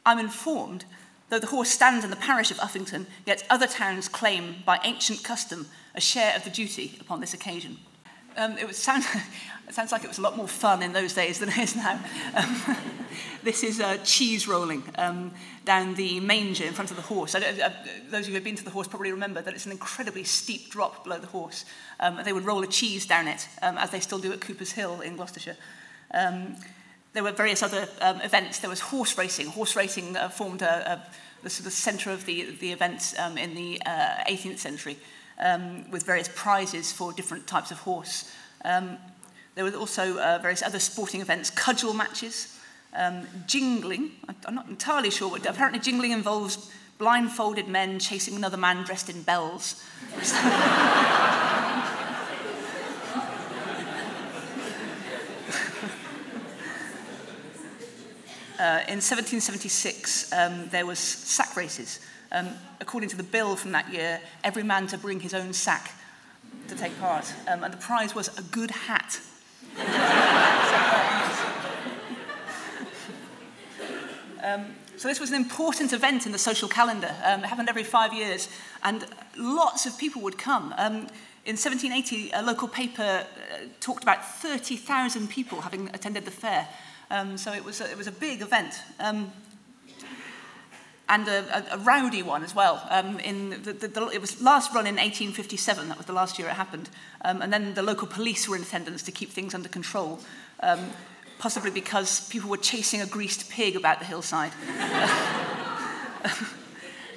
I'm 0.06 0.18
informed, 0.18 0.86
though 1.28 1.38
the 1.38 1.48
horse 1.48 1.70
stands 1.70 2.04
in 2.04 2.10
the 2.10 2.16
parish 2.16 2.50
of 2.50 2.56
Uffington, 2.58 3.06
yet 3.26 3.44
other 3.50 3.66
towns 3.66 4.08
claim 4.08 4.56
by 4.64 4.80
ancient 4.82 5.22
custom 5.22 5.66
a 5.94 6.00
share 6.00 6.34
of 6.34 6.44
the 6.44 6.50
duty 6.50 6.96
upon 7.00 7.20
this 7.20 7.34
occasion. 7.34 7.76
Um, 8.36 8.58
it, 8.58 8.66
was 8.66 8.76
sound, 8.76 9.04
it 9.68 9.74
sounds 9.74 9.92
like 9.92 10.04
it 10.04 10.08
was 10.08 10.18
a 10.18 10.22
lot 10.22 10.36
more 10.36 10.48
fun 10.48 10.82
in 10.82 10.92
those 10.92 11.14
days 11.14 11.38
than 11.38 11.48
it 11.50 11.58
is 11.58 11.76
now. 11.76 12.00
Um, 12.34 12.76
this 13.44 13.62
is 13.62 13.80
uh, 13.80 13.98
cheese 13.98 14.48
rolling 14.48 14.82
um, 14.96 15.32
down 15.64 15.94
the 15.94 16.20
manger 16.20 16.64
in 16.64 16.72
front 16.72 16.90
of 16.90 16.96
the 16.96 17.02
horse. 17.02 17.34
I 17.34 17.40
don't, 17.40 17.60
uh, 17.60 17.70
those 18.10 18.22
of 18.22 18.28
you 18.28 18.32
who 18.32 18.34
have 18.34 18.44
been 18.44 18.56
to 18.56 18.64
the 18.64 18.70
horse 18.70 18.88
probably 18.88 19.12
remember 19.12 19.40
that 19.40 19.54
it's 19.54 19.66
an 19.66 19.72
incredibly 19.72 20.24
steep 20.24 20.70
drop 20.70 21.04
below 21.04 21.18
the 21.18 21.28
horse. 21.28 21.64
Um, 22.00 22.20
they 22.24 22.32
would 22.32 22.44
roll 22.44 22.62
a 22.62 22.66
cheese 22.66 23.06
down 23.06 23.28
it, 23.28 23.48
um, 23.62 23.78
as 23.78 23.90
they 23.90 24.00
still 24.00 24.18
do 24.18 24.32
at 24.32 24.40
Cooper's 24.40 24.72
Hill 24.72 25.00
in 25.00 25.16
Gloucestershire. 25.16 25.56
Um, 26.12 26.56
there 27.12 27.22
were 27.22 27.32
various 27.32 27.62
other 27.62 27.88
um, 28.00 28.20
events. 28.22 28.58
There 28.58 28.70
was 28.70 28.80
horse 28.80 29.16
racing. 29.16 29.46
Horse 29.46 29.76
racing 29.76 30.16
uh, 30.16 30.28
formed 30.28 30.62
a, 30.62 30.92
a, 30.92 31.06
the 31.44 31.50
sort 31.50 31.66
of 31.66 31.72
centre 31.72 32.10
of 32.10 32.26
the, 32.26 32.56
the 32.58 32.72
events 32.72 33.16
um, 33.18 33.38
in 33.38 33.54
the 33.54 33.80
uh, 33.86 34.24
18th 34.28 34.58
century 34.58 34.96
um, 35.38 35.90
with 35.90 36.04
various 36.04 36.28
prizes 36.34 36.92
for 36.92 37.12
different 37.12 37.46
types 37.46 37.70
of 37.70 37.78
horse. 37.78 38.30
Um, 38.64 38.98
there 39.54 39.64
were 39.64 39.74
also 39.74 40.18
uh, 40.18 40.38
various 40.40 40.62
other 40.62 40.78
sporting 40.78 41.20
events, 41.20 41.50
cudgel 41.50 41.94
matches, 41.94 42.58
um, 42.96 43.26
jingling. 43.46 44.12
I'm 44.46 44.54
not 44.54 44.68
entirely 44.68 45.10
sure 45.10 45.30
what. 45.30 45.46
Apparently, 45.46 45.80
jingling 45.80 46.12
involves 46.12 46.70
blindfolded 46.98 47.68
men 47.68 47.98
chasing 47.98 48.36
another 48.36 48.56
man 48.56 48.84
dressed 48.84 49.10
in 49.10 49.22
bells. 49.22 49.82
Uh, 58.56 58.78
in 58.86 59.02
1776, 59.02 60.32
um, 60.32 60.68
there 60.68 60.86
was 60.86 61.00
sack 61.00 61.56
races, 61.56 61.98
um, 62.34 62.50
according 62.80 63.08
to 63.10 63.16
the 63.16 63.22
bill 63.22 63.56
from 63.56 63.72
that 63.72 63.92
year, 63.92 64.20
every 64.42 64.62
man 64.62 64.86
to 64.88 64.98
bring 64.98 65.20
his 65.20 65.32
own 65.32 65.52
sack 65.52 65.92
to 66.68 66.74
take 66.74 66.98
part. 67.00 67.32
Um, 67.48 67.64
and 67.64 67.72
the 67.72 67.78
prize 67.78 68.14
was 68.14 68.36
a 68.38 68.42
good 68.42 68.70
hat. 68.70 69.20
um, 74.44 74.66
so 74.96 75.08
this 75.08 75.20
was 75.20 75.30
an 75.30 75.36
important 75.36 75.92
event 75.92 76.26
in 76.26 76.32
the 76.32 76.38
social 76.38 76.68
calendar. 76.68 77.14
Um, 77.24 77.44
it 77.44 77.46
happened 77.46 77.68
every 77.68 77.84
five 77.84 78.12
years, 78.12 78.48
and 78.82 79.06
lots 79.36 79.86
of 79.86 79.98
people 79.98 80.22
would 80.22 80.38
come. 80.38 80.74
Um, 80.76 81.06
in 81.46 81.56
1780, 81.56 82.30
a 82.32 82.42
local 82.42 82.68
paper 82.68 83.02
uh, 83.02 83.24
talked 83.80 84.02
about 84.02 84.24
30,000 84.24 85.28
people 85.28 85.60
having 85.60 85.88
attended 85.90 86.24
the 86.24 86.30
fair. 86.30 86.68
Um, 87.10 87.36
so 87.36 87.52
it 87.52 87.64
was, 87.64 87.80
a, 87.80 87.90
it 87.90 87.98
was 87.98 88.06
a 88.06 88.12
big 88.12 88.40
event. 88.40 88.74
Um, 88.98 89.30
and 91.08 91.28
a, 91.28 91.74
a, 91.74 91.76
a 91.76 91.78
rowdy 91.78 92.22
one 92.22 92.42
as 92.42 92.54
well. 92.54 92.86
Um, 92.90 93.18
in 93.20 93.50
the, 93.62 93.72
the, 93.72 93.88
the, 93.88 94.08
it 94.08 94.20
was 94.20 94.40
last 94.40 94.74
run 94.74 94.86
in 94.86 94.94
1857, 94.94 95.88
that 95.88 95.96
was 95.98 96.06
the 96.06 96.12
last 96.12 96.38
year 96.38 96.48
it 96.48 96.54
happened. 96.54 96.88
Um, 97.24 97.42
and 97.42 97.52
then 97.52 97.74
the 97.74 97.82
local 97.82 98.06
police 98.06 98.48
were 98.48 98.56
in 98.56 98.62
attendance 98.62 99.02
to 99.02 99.12
keep 99.12 99.30
things 99.30 99.54
under 99.54 99.68
control, 99.68 100.20
um, 100.60 100.80
possibly 101.38 101.70
because 101.70 102.26
people 102.28 102.48
were 102.48 102.56
chasing 102.56 103.02
a 103.02 103.06
greased 103.06 103.50
pig 103.50 103.76
about 103.76 103.98
the 103.98 104.06
hillside. 104.06 104.52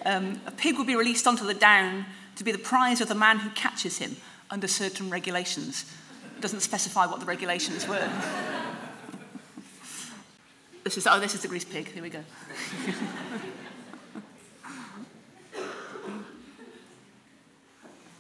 um, 0.06 0.42
a 0.46 0.52
pig 0.52 0.78
would 0.78 0.88
be 0.88 0.96
released 0.96 1.26
onto 1.26 1.46
the 1.46 1.54
down 1.54 2.06
to 2.36 2.44
be 2.44 2.52
the 2.52 2.58
prize 2.58 3.00
of 3.00 3.08
the 3.08 3.16
man 3.16 3.40
who 3.40 3.50
catches 3.52 4.00
him 4.00 4.18
under 4.50 4.68
certain 4.68 5.10
regulations. 5.10 5.86
It 6.36 6.42
doesn't 6.42 6.60
specify 6.60 7.06
what 7.06 7.22
the 7.22 7.26
regulations 7.26 7.88
were. 7.88 8.10
this 10.84 10.98
is, 10.98 11.08
oh, 11.08 11.22
this 11.22 11.36
is 11.36 11.42
the 11.42 11.48
greased 11.48 11.70
pig. 11.70 11.88
Here 11.88 12.04
we 12.04 12.10
go. 12.10 12.24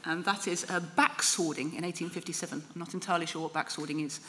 and 0.08 0.26
that 0.26 0.48
is 0.48 0.64
uh, 0.70 0.80
backswording 0.98 1.76
in 1.76 1.84
1857. 1.84 2.64
I'm 2.74 2.80
not 2.80 2.94
entirely 2.94 3.26
sure 3.26 3.44
what 3.44 3.54
backswording 3.54 4.06
is. 4.06 4.20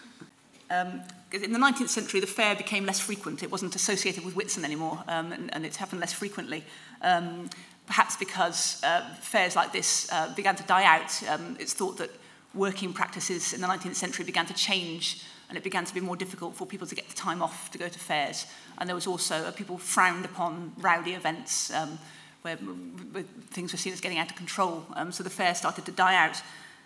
um, 0.70 1.00
in 1.32 1.52
the 1.52 1.58
19th 1.58 1.88
century, 1.88 2.20
the 2.20 2.26
fair 2.26 2.54
became 2.54 2.84
less 2.84 3.00
frequent. 3.00 3.42
It 3.42 3.50
wasn't 3.50 3.74
associated 3.74 4.24
with 4.24 4.34
Whitsun 4.34 4.64
anymore, 4.64 5.02
um, 5.08 5.32
and, 5.32 5.54
and 5.54 5.64
it 5.64 5.76
happened 5.76 6.00
less 6.00 6.12
frequently. 6.12 6.64
Um, 7.02 7.48
perhaps 7.86 8.16
because 8.16 8.82
uh, 8.82 9.02
fairs 9.20 9.56
like 9.56 9.72
this 9.72 10.10
uh, 10.12 10.32
began 10.34 10.56
to 10.56 10.62
die 10.64 10.84
out. 10.84 11.22
Um, 11.28 11.56
it's 11.60 11.72
thought 11.72 11.98
that 11.98 12.10
working 12.54 12.92
practices 12.92 13.52
in 13.52 13.60
the 13.60 13.66
19th 13.66 13.96
century 13.96 14.24
began 14.24 14.46
to 14.46 14.54
change 14.54 15.22
and 15.48 15.58
it 15.58 15.64
began 15.64 15.84
to 15.84 15.94
be 15.94 16.00
more 16.00 16.16
difficult 16.16 16.54
for 16.54 16.66
people 16.66 16.86
to 16.86 16.94
get 16.94 17.08
the 17.08 17.14
time 17.14 17.42
off 17.42 17.70
to 17.70 17.78
go 17.78 17.88
to 17.88 17.98
fairs. 17.98 18.46
And 18.78 18.88
there 18.88 18.94
was 18.94 19.06
also, 19.06 19.36
uh, 19.36 19.50
people 19.52 19.76
frowned 19.76 20.24
upon 20.24 20.72
rowdy 20.78 21.12
events 21.12 21.72
um, 21.72 21.98
where, 22.44 22.56
where 22.56 23.24
things 23.52 23.72
were 23.72 23.78
seen 23.78 23.94
as 23.94 24.02
getting 24.02 24.18
out 24.18 24.28
of 24.28 24.36
control. 24.36 24.84
Um, 24.96 25.10
so 25.12 25.22
the 25.22 25.30
fair 25.30 25.54
started 25.54 25.86
to 25.86 25.92
die 25.92 26.14
out. 26.14 26.42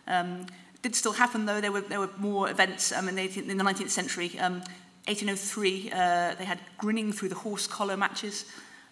Um, 0.07 0.43
it 0.75 0.83
did 0.83 0.95
still 0.95 1.15
happen 1.15 1.47
though, 1.47 1.61
there 1.61 1.73
were, 1.73 1.81
there 1.81 1.99
were 1.99 2.11
more 2.17 2.49
events 2.49 2.93
um, 2.93 3.09
in, 3.09 3.17
the 3.17 3.23
18th, 3.29 3.49
in 3.49 3.59
the 3.59 3.65
19th 3.65 3.91
century. 3.91 4.39
Um, 4.39 4.63
1803, 5.09 5.91
uh, 5.91 6.35
they 6.39 6.45
had 6.45 6.61
grinning 6.77 7.11
through 7.11 7.31
the 7.31 7.35
horse 7.35 7.67
collar 7.67 7.97
matches 7.97 8.45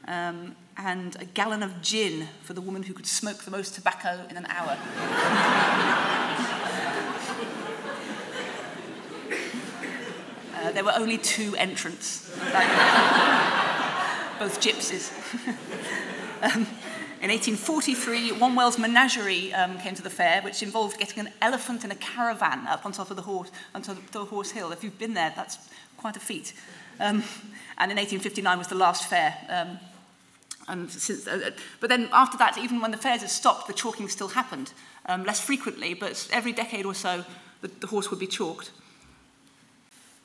um, 0.08 0.56
and 0.76 1.14
a 1.20 1.24
gallon 1.24 1.62
of 1.62 1.80
gin 1.82 2.26
for 2.42 2.52
the 2.52 2.60
woman 2.60 2.82
who 2.82 2.94
could 2.94 3.06
smoke 3.06 3.44
the 3.44 3.52
most 3.52 3.76
tobacco 3.76 4.26
in 4.28 4.36
an 4.36 4.46
hour. 4.46 4.76
uh, 10.56 10.72
there 10.72 10.82
were 10.82 10.94
only 10.96 11.18
two 11.18 11.54
entrants, 11.54 12.28
both 14.40 14.60
gypsies. 14.60 15.12
um, 16.46 16.66
in 17.20 17.30
1843, 17.30 18.32
Wombwell's 18.32 18.78
Menagerie 18.78 19.52
um, 19.54 19.78
came 19.78 19.94
to 19.94 20.02
the 20.02 20.10
fair, 20.10 20.42
which 20.42 20.62
involved 20.62 20.98
getting 20.98 21.26
an 21.26 21.32
elephant 21.42 21.84
in 21.84 21.90
a 21.90 21.94
caravan 21.96 22.66
up 22.66 22.86
on 22.86 22.92
top 22.92 23.10
of 23.10 23.16
the 23.16 23.22
horse, 23.22 23.50
on 23.74 23.82
top 23.82 23.96
of 23.96 24.10
the 24.12 24.24
horse 24.24 24.50
hill. 24.50 24.70
If 24.70 24.84
you've 24.84 24.98
been 24.98 25.14
there, 25.14 25.32
that's 25.34 25.58
quite 25.96 26.16
a 26.16 26.20
feat. 26.20 26.52
Um, 27.00 27.24
and 27.78 27.90
in 27.90 27.96
1859 27.96 28.58
was 28.58 28.68
the 28.68 28.74
last 28.74 29.08
fair. 29.08 29.36
Um, 29.48 29.78
and 30.68 30.90
since, 30.90 31.26
uh, 31.26 31.40
uh, 31.46 31.50
but 31.80 31.88
then 31.88 32.08
after 32.12 32.38
that, 32.38 32.58
even 32.58 32.80
when 32.80 32.90
the 32.90 32.96
fairs 32.96 33.20
had 33.20 33.30
stopped, 33.30 33.66
the 33.66 33.72
chalking 33.72 34.08
still 34.08 34.28
happened. 34.28 34.72
Um, 35.06 35.24
less 35.24 35.40
frequently, 35.40 35.94
but 35.94 36.28
every 36.32 36.52
decade 36.52 36.86
or 36.86 36.94
so, 36.94 37.24
the, 37.60 37.68
the 37.80 37.86
horse 37.86 38.10
would 38.10 38.20
be 38.20 38.26
chalked. 38.26 38.70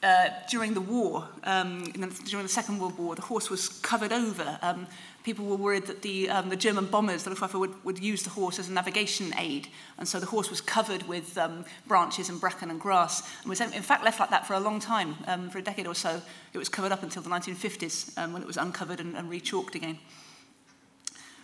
Uh, 0.04 0.30
during 0.50 0.74
the 0.74 0.82
war, 0.82 1.28
um, 1.44 1.84
during 2.26 2.44
the 2.44 2.50
Second 2.50 2.80
World 2.80 2.98
War, 2.98 3.14
the 3.14 3.22
horse 3.22 3.52
was 3.52 3.70
covered 3.70 4.12
over. 4.12 4.58
Um, 4.64 4.88
people 5.24 5.46
were 5.46 5.56
worried 5.56 5.86
that 5.86 6.02
the, 6.02 6.28
um, 6.28 6.50
the 6.50 6.56
German 6.56 6.88
bombers, 6.88 7.24
the 7.24 7.30
Luftwaffe, 7.30 7.54
would, 7.54 7.86
would 7.86 8.00
use 8.00 8.24
the 8.24 8.32
horse 8.32 8.58
as 8.58 8.68
a 8.68 8.72
navigation 8.72 9.32
aid. 9.38 9.68
And 10.00 10.08
so 10.08 10.20
the 10.20 10.26
horse 10.26 10.50
was 10.50 10.60
covered 10.60 11.08
with 11.08 11.38
um, 11.38 11.66
branches 11.88 12.30
and 12.30 12.42
bracken 12.42 12.72
and 12.72 12.82
grass. 12.82 13.22
And 13.42 13.50
was 13.50 13.62
in 13.62 13.70
fact 13.84 14.04
left 14.04 14.20
like 14.20 14.32
that 14.32 14.48
for 14.48 14.56
a 14.56 14.60
long 14.60 14.80
time. 14.80 15.18
Um, 15.28 15.52
for 15.52 15.60
a 15.60 15.62
decade 15.62 15.86
or 15.86 15.94
so, 15.94 16.20
it 16.52 16.58
was 16.58 16.68
covered 16.68 16.92
up 16.92 17.04
until 17.04 17.22
the 17.22 17.30
1950s 17.30 18.18
um, 18.18 18.34
when 18.34 18.42
it 18.42 18.48
was 18.48 18.58
uncovered 18.58 19.00
and, 19.00 19.16
and 19.16 19.30
re-chalked 19.30 19.76
again. 19.76 20.00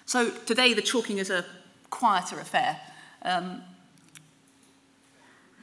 So 0.08 0.32
today 0.32 0.74
the 0.74 0.82
chalking 0.82 1.20
is 1.20 1.30
a 1.30 1.46
quieter 1.92 2.40
affair. 2.40 2.80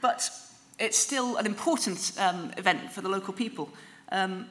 But 0.01 0.29
it's 0.77 0.97
still 0.97 1.37
an 1.37 1.45
important 1.45 2.11
um, 2.19 2.51
event 2.57 2.91
for 2.91 3.01
the 3.01 3.09
local 3.09 3.33
people. 3.33 3.69
Um, 4.11 4.47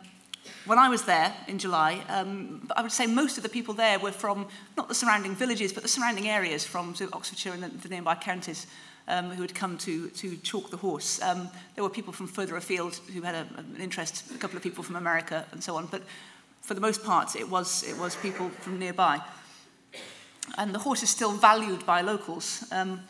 when 0.66 0.78
I 0.78 0.88
was 0.88 1.04
there 1.04 1.34
in 1.48 1.58
July, 1.58 2.02
um, 2.08 2.68
I 2.76 2.82
would 2.82 2.92
say 2.92 3.06
most 3.06 3.36
of 3.36 3.42
the 3.42 3.48
people 3.48 3.74
there 3.74 3.98
were 3.98 4.12
from 4.12 4.46
not 4.76 4.88
the 4.88 4.94
surrounding 4.94 5.34
villages, 5.34 5.72
but 5.72 5.82
the 5.82 5.88
surrounding 5.88 6.28
areas 6.28 6.64
from 6.64 6.94
so 6.94 7.08
Oxfordshire 7.12 7.52
and 7.52 7.62
the, 7.62 7.68
the 7.68 7.88
nearby 7.88 8.14
counties 8.14 8.66
um, 9.08 9.30
who 9.30 9.42
had 9.42 9.54
come 9.54 9.76
to, 9.78 10.08
to 10.10 10.36
chalk 10.38 10.70
the 10.70 10.76
horse. 10.76 11.20
Um, 11.22 11.48
there 11.74 11.84
were 11.84 11.90
people 11.90 12.12
from 12.12 12.26
further 12.26 12.56
afield 12.56 12.96
who 13.12 13.22
had 13.22 13.34
a, 13.34 13.46
an 13.58 13.76
interest, 13.80 14.30
a 14.34 14.38
couple 14.38 14.56
of 14.56 14.62
people 14.62 14.82
from 14.84 14.96
America 14.96 15.44
and 15.52 15.62
so 15.62 15.76
on, 15.76 15.86
but 15.86 16.02
for 16.62 16.74
the 16.74 16.80
most 16.80 17.04
part, 17.04 17.36
it 17.36 17.48
was, 17.48 17.82
it 17.84 17.98
was 17.98 18.16
people 18.16 18.48
from 18.48 18.78
nearby. 18.78 19.20
And 20.56 20.74
the 20.74 20.78
horse 20.78 21.02
is 21.02 21.10
still 21.10 21.32
valued 21.32 21.84
by 21.84 22.00
locals. 22.00 22.64
Um, 22.70 23.00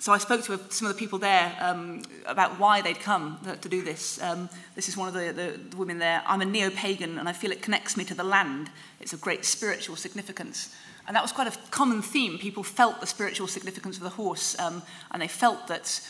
so 0.00 0.14
I 0.14 0.18
spoke 0.18 0.42
to 0.44 0.58
some 0.70 0.88
of 0.88 0.94
the 0.94 0.98
people 0.98 1.18
there 1.18 1.54
um, 1.60 2.02
about 2.24 2.58
why 2.58 2.80
they'd 2.80 2.98
come 2.98 3.38
to 3.60 3.68
do 3.68 3.82
this. 3.82 4.20
Um, 4.22 4.48
this 4.74 4.88
is 4.88 4.96
one 4.96 5.08
of 5.08 5.14
the, 5.14 5.30
the, 5.30 5.58
the 5.58 5.76
women 5.76 5.98
there. 5.98 6.22
I'm 6.26 6.40
a 6.40 6.46
neo 6.46 6.70
pagan 6.70 7.18
and 7.18 7.28
I 7.28 7.34
feel 7.34 7.52
it 7.52 7.60
connects 7.60 7.98
me 7.98 8.04
to 8.04 8.14
the 8.14 8.24
land. 8.24 8.70
It's 8.98 9.12
of 9.12 9.20
great 9.20 9.44
spiritual 9.44 9.96
significance. 9.96 10.74
And 11.06 11.14
that 11.14 11.22
was 11.22 11.32
quite 11.32 11.48
a 11.48 11.58
common 11.70 12.00
theme. 12.00 12.38
People 12.38 12.62
felt 12.62 13.02
the 13.02 13.06
spiritual 13.06 13.46
significance 13.46 13.98
of 13.98 14.02
the 14.02 14.08
horse 14.08 14.58
um, 14.58 14.82
and 15.10 15.20
they 15.20 15.28
felt 15.28 15.68
that 15.68 16.00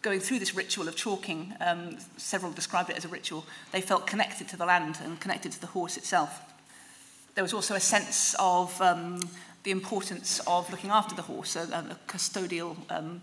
going 0.00 0.20
through 0.20 0.38
this 0.38 0.54
ritual 0.54 0.88
of 0.88 0.96
chalking, 0.96 1.52
um, 1.60 1.98
several 2.16 2.50
described 2.50 2.88
it 2.88 2.96
as 2.96 3.04
a 3.04 3.08
ritual, 3.08 3.44
they 3.72 3.82
felt 3.82 4.06
connected 4.06 4.48
to 4.48 4.56
the 4.56 4.64
land 4.64 4.98
and 5.04 5.20
connected 5.20 5.52
to 5.52 5.60
the 5.60 5.66
horse 5.66 5.98
itself. 5.98 6.40
There 7.34 7.44
was 7.44 7.52
also 7.52 7.74
a 7.74 7.80
sense 7.80 8.34
of 8.38 8.80
um, 8.80 9.20
the 9.64 9.70
importance 9.70 10.40
of 10.46 10.70
looking 10.70 10.90
after 10.90 11.14
the 11.14 11.22
horse, 11.22 11.56
a, 11.56 11.62
a 11.62 11.96
custodial 12.06 12.76
um, 12.90 13.20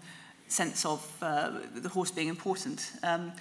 sense 0.47 0.85
of 0.85 1.17
uh, 1.21 1.51
the 1.75 1.89
horse 1.89 2.11
being 2.11 2.27
important. 2.27 2.91
Um, 3.03 3.31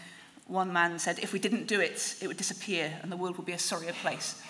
one 0.47 0.73
man 0.73 0.99
said, 0.99 1.19
if 1.19 1.33
we 1.33 1.38
didn't 1.38 1.66
do 1.66 1.80
it, 1.80 2.16
it 2.21 2.26
would 2.28 2.37
disappear 2.37 2.92
and 3.02 3.11
the 3.11 3.16
world 3.16 3.37
would 3.37 3.47
be 3.47 3.52
a 3.52 3.59
sorrier 3.59 3.92
place. 3.92 4.40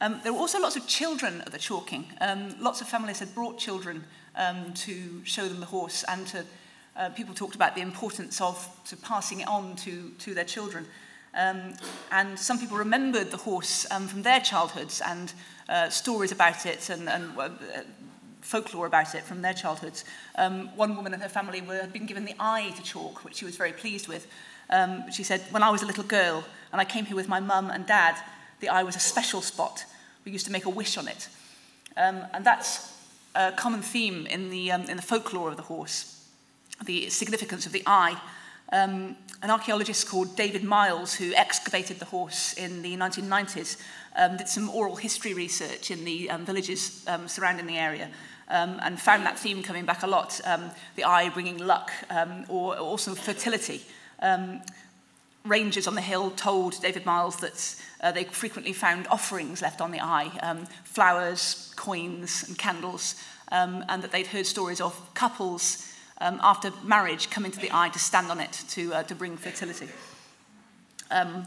Um, 0.00 0.20
there 0.24 0.32
were 0.32 0.40
also 0.40 0.60
lots 0.60 0.76
of 0.76 0.86
children 0.86 1.42
at 1.42 1.52
the 1.52 1.58
chalking. 1.58 2.06
Um, 2.20 2.56
lots 2.58 2.80
of 2.80 2.88
families 2.88 3.20
had 3.20 3.32
brought 3.34 3.56
children 3.56 4.02
um, 4.34 4.72
to 4.74 5.24
show 5.24 5.46
them 5.46 5.60
the 5.60 5.66
horse 5.66 6.04
and 6.08 6.26
to, 6.28 6.44
uh, 6.96 7.10
people 7.10 7.34
talked 7.34 7.54
about 7.54 7.76
the 7.76 7.82
importance 7.82 8.40
of, 8.40 8.68
to 8.86 8.96
passing 8.96 9.40
it 9.40 9.48
on 9.48 9.76
to, 9.76 10.10
to 10.18 10.34
their 10.34 10.44
children. 10.44 10.86
Um, 11.34 11.74
and 12.10 12.38
some 12.38 12.58
people 12.58 12.76
remembered 12.76 13.30
the 13.30 13.38
horse 13.38 13.86
um, 13.90 14.06
from 14.06 14.22
their 14.22 14.40
childhoods 14.40 15.00
and 15.00 15.32
uh, 15.68 15.88
stories 15.88 16.32
about 16.32 16.66
it 16.66 16.90
and, 16.90 17.08
and 17.08 17.38
uh, 17.38 17.48
folklore 18.42 18.86
about 18.86 19.14
it 19.14 19.22
from 19.22 19.40
their 19.40 19.54
childhoods. 19.54 20.04
Um, 20.36 20.68
one 20.76 20.94
woman 20.94 21.14
and 21.14 21.22
her 21.22 21.28
family 21.28 21.62
were, 21.62 21.80
had 21.80 21.92
been 21.92 22.06
given 22.06 22.24
the 22.24 22.34
eye 22.38 22.72
to 22.76 22.82
chalk, 22.82 23.24
which 23.24 23.36
she 23.36 23.44
was 23.44 23.56
very 23.56 23.72
pleased 23.72 24.08
with. 24.08 24.26
Um, 24.68 25.10
she 25.10 25.22
said, 25.22 25.40
when 25.50 25.62
I 25.62 25.70
was 25.70 25.82
a 25.82 25.86
little 25.86 26.04
girl 26.04 26.44
and 26.72 26.80
I 26.80 26.84
came 26.84 27.06
here 27.06 27.16
with 27.16 27.28
my 27.28 27.40
mum 27.40 27.70
and 27.70 27.86
dad, 27.86 28.16
the 28.60 28.68
eye 28.68 28.82
was 28.82 28.96
a 28.96 29.00
special 29.00 29.40
spot. 29.40 29.84
We 30.24 30.32
used 30.32 30.46
to 30.46 30.52
make 30.52 30.66
a 30.66 30.70
wish 30.70 30.98
on 30.98 31.08
it. 31.08 31.28
Um, 31.96 32.24
and 32.32 32.44
that's 32.44 32.92
a 33.34 33.52
common 33.52 33.82
theme 33.82 34.26
in 34.26 34.50
the, 34.50 34.72
um, 34.72 34.82
in 34.82 34.96
the 34.96 35.02
folklore 35.02 35.48
of 35.50 35.56
the 35.56 35.62
horse, 35.62 36.26
the 36.84 37.08
significance 37.10 37.66
of 37.66 37.72
the 37.72 37.82
eye 37.86 38.20
um, 38.72 39.16
an 39.42 39.50
archaeologist 39.50 40.08
called 40.08 40.36
David 40.36 40.64
Miles, 40.64 41.14
who 41.14 41.32
excavated 41.34 41.98
the 41.98 42.06
horse 42.06 42.54
in 42.54 42.82
the 42.82 42.96
1990s, 42.96 43.80
um, 44.16 44.36
did 44.36 44.48
some 44.48 44.70
oral 44.70 44.96
history 44.96 45.34
research 45.34 45.90
in 45.90 46.04
the 46.04 46.30
um, 46.30 46.44
villages 46.44 47.04
um, 47.06 47.28
surrounding 47.28 47.66
the 47.66 47.78
area 47.78 48.08
um, 48.48 48.78
and 48.82 49.00
found 49.00 49.24
that 49.26 49.38
theme 49.38 49.62
coming 49.62 49.84
back 49.84 50.02
a 50.02 50.06
lot, 50.06 50.40
um, 50.44 50.70
the 50.96 51.04
eye 51.04 51.28
bringing 51.28 51.58
luck 51.58 51.90
um, 52.10 52.44
or 52.48 52.76
also 52.76 53.14
fertility. 53.14 53.82
Um, 54.20 54.62
rangers 55.44 55.88
on 55.88 55.94
the 55.94 56.00
hill 56.00 56.30
told 56.30 56.80
David 56.80 57.04
Miles 57.04 57.36
that 57.36 57.76
uh, 58.00 58.12
they 58.12 58.24
frequently 58.24 58.72
found 58.72 59.06
offerings 59.08 59.60
left 59.60 59.80
on 59.80 59.90
the 59.90 60.00
eye, 60.00 60.30
um, 60.42 60.66
flowers, 60.84 61.72
coins 61.76 62.44
and 62.46 62.56
candles, 62.56 63.16
um, 63.50 63.84
and 63.88 64.02
that 64.02 64.12
they'd 64.12 64.28
heard 64.28 64.46
stories 64.46 64.80
of 64.80 65.14
couples 65.14 65.88
um, 66.22 66.38
after 66.42 66.72
marriage 66.84 67.28
come 67.30 67.44
into 67.44 67.58
the 67.58 67.70
eye 67.72 67.88
to 67.90 67.98
stand 67.98 68.30
on 68.30 68.40
it 68.40 68.52
to, 68.70 68.94
uh, 68.94 69.02
to 69.02 69.14
bring 69.14 69.36
fertility. 69.36 69.88
Um, 71.10 71.46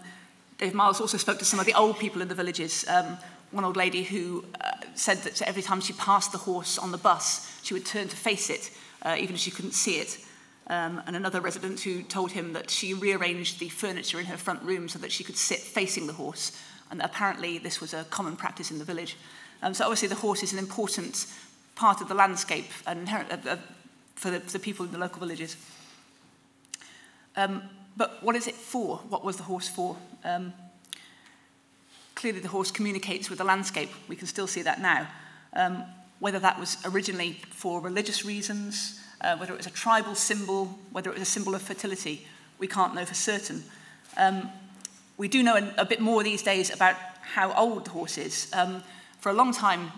David 0.57 0.75
Miles 0.75 1.01
also 1.01 1.17
spoke 1.17 1.39
to 1.39 1.45
some 1.45 1.59
of 1.59 1.65
the 1.65 1.73
old 1.73 1.97
people 1.97 2.21
in 2.21 2.27
the 2.27 2.35
villages. 2.35 2.85
Um, 2.87 3.17
one 3.51 3.63
old 3.63 3.77
lady 3.77 4.03
who 4.03 4.43
uh, 4.61 4.71
said 4.93 5.17
that 5.19 5.41
every 5.43 5.61
time 5.61 5.79
she 5.79 5.93
passed 5.93 6.31
the 6.31 6.37
horse 6.37 6.77
on 6.77 6.91
the 6.91 6.97
bus, 6.97 7.59
she 7.63 7.73
would 7.73 7.85
turn 7.85 8.07
to 8.09 8.15
face 8.15 8.49
it, 8.49 8.69
uh, 9.01 9.15
even 9.17 9.35
if 9.35 9.41
she 9.41 9.51
couldn't 9.51 9.73
see 9.73 9.95
it. 9.95 10.19
Um, 10.67 11.01
and 11.07 11.15
another 11.15 11.41
resident 11.41 11.79
who 11.81 12.01
told 12.03 12.31
him 12.31 12.53
that 12.53 12.69
she 12.69 12.93
rearranged 12.93 13.59
the 13.59 13.69
furniture 13.69 14.19
in 14.19 14.25
her 14.25 14.37
front 14.37 14.61
room 14.63 14.89
so 14.89 14.99
that 14.99 15.11
she 15.11 15.23
could 15.23 15.37
sit 15.37 15.59
facing 15.59 16.07
the 16.07 16.13
horse. 16.13 16.51
And 16.91 17.01
apparently, 17.01 17.59
this 17.59 17.79
was 17.79 17.93
a 17.93 18.03
common 18.05 18.35
practice 18.35 18.71
in 18.71 18.79
the 18.79 18.85
village. 18.85 19.15
Um, 19.61 19.73
so, 19.73 19.85
obviously, 19.85 20.07
the 20.07 20.15
horse 20.15 20.43
is 20.43 20.53
an 20.53 20.59
important 20.59 21.27
part 21.75 22.01
of 22.01 22.07
the 22.07 22.15
landscape 22.15 22.71
and 22.87 23.07
uh, 23.07 23.37
uh, 23.47 23.57
for, 24.15 24.31
the, 24.31 24.39
for 24.39 24.53
the 24.53 24.59
people 24.59 24.85
in 24.85 24.91
the 24.91 24.97
local 24.97 25.19
villages. 25.19 25.57
Um, 27.35 27.63
but 27.97 28.21
what 28.23 28.35
is 28.35 28.47
it 28.47 28.55
for? 28.55 28.97
What 29.09 29.23
was 29.23 29.37
the 29.37 29.43
horse 29.43 29.67
for? 29.67 29.97
Um, 30.23 30.53
clearly, 32.15 32.39
the 32.39 32.47
horse 32.47 32.71
communicates 32.71 33.29
with 33.29 33.39
the 33.39 33.45
landscape. 33.45 33.89
We 34.07 34.15
can 34.15 34.27
still 34.27 34.47
see 34.47 34.61
that 34.63 34.81
now. 34.81 35.07
Um, 35.53 35.83
whether 36.19 36.39
that 36.39 36.59
was 36.59 36.77
originally 36.85 37.33
for 37.49 37.79
religious 37.81 38.25
reasons, 38.25 38.99
uh, 39.21 39.37
whether 39.37 39.53
it 39.53 39.57
was 39.57 39.67
a 39.67 39.71
tribal 39.71 40.15
symbol, 40.15 40.77
whether 40.91 41.09
it 41.09 41.13
was 41.13 41.21
a 41.21 41.31
symbol 41.31 41.55
of 41.55 41.61
fertility, 41.61 42.25
we 42.57 42.67
can't 42.67 42.95
know 42.95 43.05
for 43.05 43.13
certain. 43.13 43.63
Um, 44.17 44.49
we 45.17 45.27
do 45.27 45.43
know 45.43 45.71
a, 45.77 45.85
bit 45.85 45.99
more 46.01 46.23
these 46.23 46.41
days 46.41 46.73
about 46.73 46.95
how 47.21 47.53
old 47.53 47.85
the 47.85 47.91
horse 47.91 48.17
is. 48.17 48.49
Um, 48.53 48.83
for 49.19 49.29
a 49.29 49.33
long 49.33 49.53
time, 49.53 49.91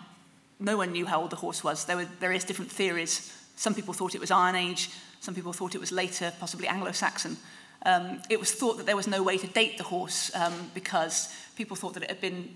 no 0.60 0.78
one 0.78 0.92
knew 0.92 1.06
how 1.06 1.22
old 1.22 1.32
the 1.32 1.38
horse 1.38 1.64
was. 1.64 1.86
There 1.86 1.98
were 1.98 2.06
various 2.06 2.44
different 2.44 2.72
theories. 2.72 3.34
Some 3.58 3.74
people 3.74 3.94
thought 3.94 4.16
it 4.16 4.22
was 4.22 4.32
Iron 4.32 4.56
Age, 4.56 4.90
some 5.20 5.36
people 5.36 5.52
thought 5.52 5.76
it 5.76 5.82
was 5.82 5.92
later, 5.92 6.32
possibly 6.40 6.68
Anglo 6.68 6.94
Saxon. 6.94 7.36
Um, 7.86 8.22
it 8.30 8.40
was 8.40 8.52
thought 8.52 8.78
that 8.78 8.86
there 8.86 8.96
was 8.96 9.08
no 9.08 9.22
way 9.22 9.38
to 9.38 9.48
date 9.48 9.78
the 9.78 9.84
horse 9.84 10.34
um, 10.36 10.72
because 10.74 11.34
people 11.56 11.76
thought 11.76 11.94
that 11.96 12.04
it 12.04 12.10
had 12.10 12.22
been 12.22 12.50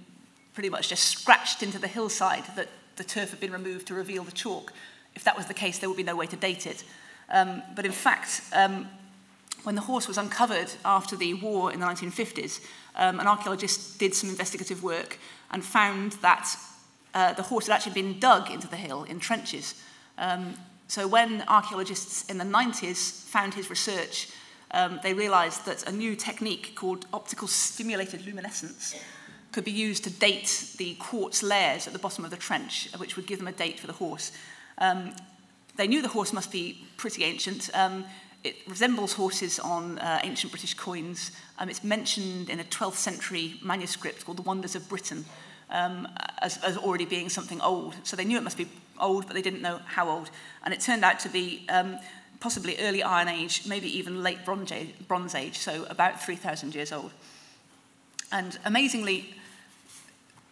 pretty 0.53 0.69
much 0.69 0.89
just 0.89 1.03
scratched 1.03 1.63
into 1.63 1.79
the 1.79 1.87
hillside, 1.87 2.43
that 2.55 2.69
the 2.95 3.03
turf 3.03 3.31
had 3.31 3.39
been 3.39 3.51
removed 3.51 3.87
to 3.87 3.93
reveal 3.93 4.23
the 4.23 4.31
chalk. 4.31 4.73
If 5.15 5.23
that 5.23 5.35
was 5.35 5.47
the 5.47 5.53
case, 5.53 5.79
there 5.79 5.89
would 5.89 5.97
be 5.97 6.03
no 6.03 6.15
way 6.15 6.27
to 6.27 6.35
date 6.35 6.67
it. 6.67 6.83
Um, 7.29 7.63
but 7.75 7.85
in 7.85 7.91
fact, 7.91 8.41
um, 8.53 8.87
when 9.63 9.75
the 9.75 9.81
horse 9.81 10.07
was 10.07 10.17
uncovered 10.17 10.71
after 10.85 11.15
the 11.15 11.33
war 11.35 11.71
in 11.71 11.79
the 11.79 11.85
1950s, 11.85 12.63
um, 12.95 13.19
an 13.19 13.27
archaeologist 13.27 13.99
did 13.99 14.13
some 14.13 14.29
investigative 14.29 14.83
work 14.83 15.17
and 15.51 15.63
found 15.63 16.13
that 16.13 16.55
uh, 17.13 17.33
the 17.33 17.43
horse 17.43 17.67
had 17.67 17.73
actually 17.73 17.93
been 17.93 18.19
dug 18.19 18.49
into 18.51 18.67
the 18.67 18.75
hill 18.75 19.03
in 19.03 19.19
trenches. 19.19 19.81
Um, 20.17 20.55
So 20.91 21.07
when 21.07 21.45
archaeologists 21.47 22.29
in 22.29 22.37
the 22.37 22.43
90s 22.43 23.23
found 23.23 23.53
his 23.53 23.69
research, 23.69 24.27
um, 24.71 24.99
they 25.01 25.13
realized 25.13 25.65
that 25.65 25.87
a 25.87 25.91
new 25.93 26.17
technique 26.17 26.75
called 26.75 27.05
optical 27.13 27.47
stimulated 27.47 28.25
luminescence 28.25 28.93
could 29.53 29.63
be 29.63 29.71
used 29.71 30.03
to 30.03 30.09
date 30.09 30.73
the 30.75 30.95
quartz 30.95 31.43
layers 31.43 31.87
at 31.87 31.93
the 31.93 31.99
bottom 31.99 32.25
of 32.25 32.29
the 32.29 32.35
trench, 32.35 32.89
which 32.97 33.15
would 33.15 33.25
give 33.25 33.39
them 33.39 33.47
a 33.47 33.53
date 33.53 33.79
for 33.79 33.87
the 33.87 33.93
horse. 33.93 34.33
Um, 34.79 35.15
they 35.77 35.87
knew 35.87 36.01
the 36.01 36.09
horse 36.09 36.33
must 36.33 36.51
be 36.51 36.85
pretty 36.97 37.23
ancient. 37.23 37.69
Um, 37.73 38.03
it 38.43 38.57
resembles 38.67 39.13
horses 39.13 39.59
on 39.59 39.97
uh, 39.99 40.19
ancient 40.23 40.51
British 40.51 40.73
coins. 40.73 41.31
Um, 41.57 41.69
it's 41.69 41.85
mentioned 41.85 42.49
in 42.49 42.59
a 42.59 42.65
12th 42.65 42.95
century 42.95 43.61
manuscript 43.63 44.25
called 44.25 44.39
The 44.39 44.41
Wonders 44.41 44.75
of 44.75 44.89
Britain, 44.89 45.23
um, 45.71 46.07
as, 46.41 46.57
as 46.63 46.77
already 46.77 47.05
being 47.05 47.29
something 47.29 47.61
old. 47.61 47.95
So 48.03 48.15
they 48.15 48.25
knew 48.25 48.37
it 48.37 48.43
must 48.43 48.57
be 48.57 48.67
old, 48.99 49.25
but 49.27 49.33
they 49.33 49.41
didn't 49.41 49.61
know 49.61 49.79
how 49.85 50.09
old. 50.09 50.29
And 50.63 50.73
it 50.73 50.81
turned 50.81 51.03
out 51.03 51.19
to 51.21 51.29
be 51.29 51.65
um, 51.69 51.97
possibly 52.39 52.77
early 52.79 53.01
Iron 53.03 53.27
Age, 53.27 53.65
maybe 53.65 53.97
even 53.97 54.21
late 54.21 54.45
Bronze 54.45 54.71
Age, 54.71 54.93
Bronze 55.07 55.35
Age 55.35 55.57
so 55.57 55.85
about 55.89 56.21
3,000 56.21 56.75
years 56.75 56.91
old. 56.91 57.11
And 58.31 58.57
amazingly, 58.65 59.33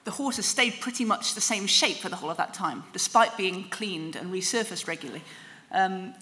the 0.06 0.12
horse 0.12 0.38
has 0.38 0.46
stayed 0.46 0.80
pretty 0.80 1.06
much 1.06 1.36
the 1.36 1.42
same 1.42 1.68
shape 1.68 1.98
for 1.98 2.10
the 2.10 2.16
whole 2.16 2.30
of 2.30 2.38
that 2.38 2.54
time, 2.54 2.84
despite 2.94 3.38
being 3.38 3.66
cleaned 3.70 4.16
and 4.16 4.34
resurfaced 4.34 4.88
regularly. 4.88 5.22
Um, 5.72 6.14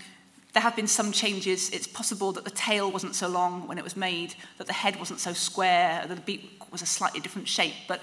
there 0.54 0.64
have 0.64 0.76
been 0.76 0.88
some 0.88 1.12
changes. 1.12 1.70
It's 1.70 1.88
possible 1.88 2.32
that 2.32 2.44
the 2.44 2.52
tail 2.52 2.92
wasn't 2.92 3.16
so 3.16 3.28
long 3.28 3.68
when 3.68 3.78
it 3.78 3.84
was 3.84 3.96
made, 3.96 4.34
that 4.58 4.68
the 4.68 4.74
head 4.74 4.98
wasn't 4.98 5.20
so 5.20 5.34
square, 5.34 6.04
that 6.08 6.16
the 6.16 6.22
beak 6.22 6.72
was 6.72 6.82
a 6.82 6.86
slightly 6.86 7.20
different 7.20 7.48
shape. 7.48 7.76
But 7.88 8.02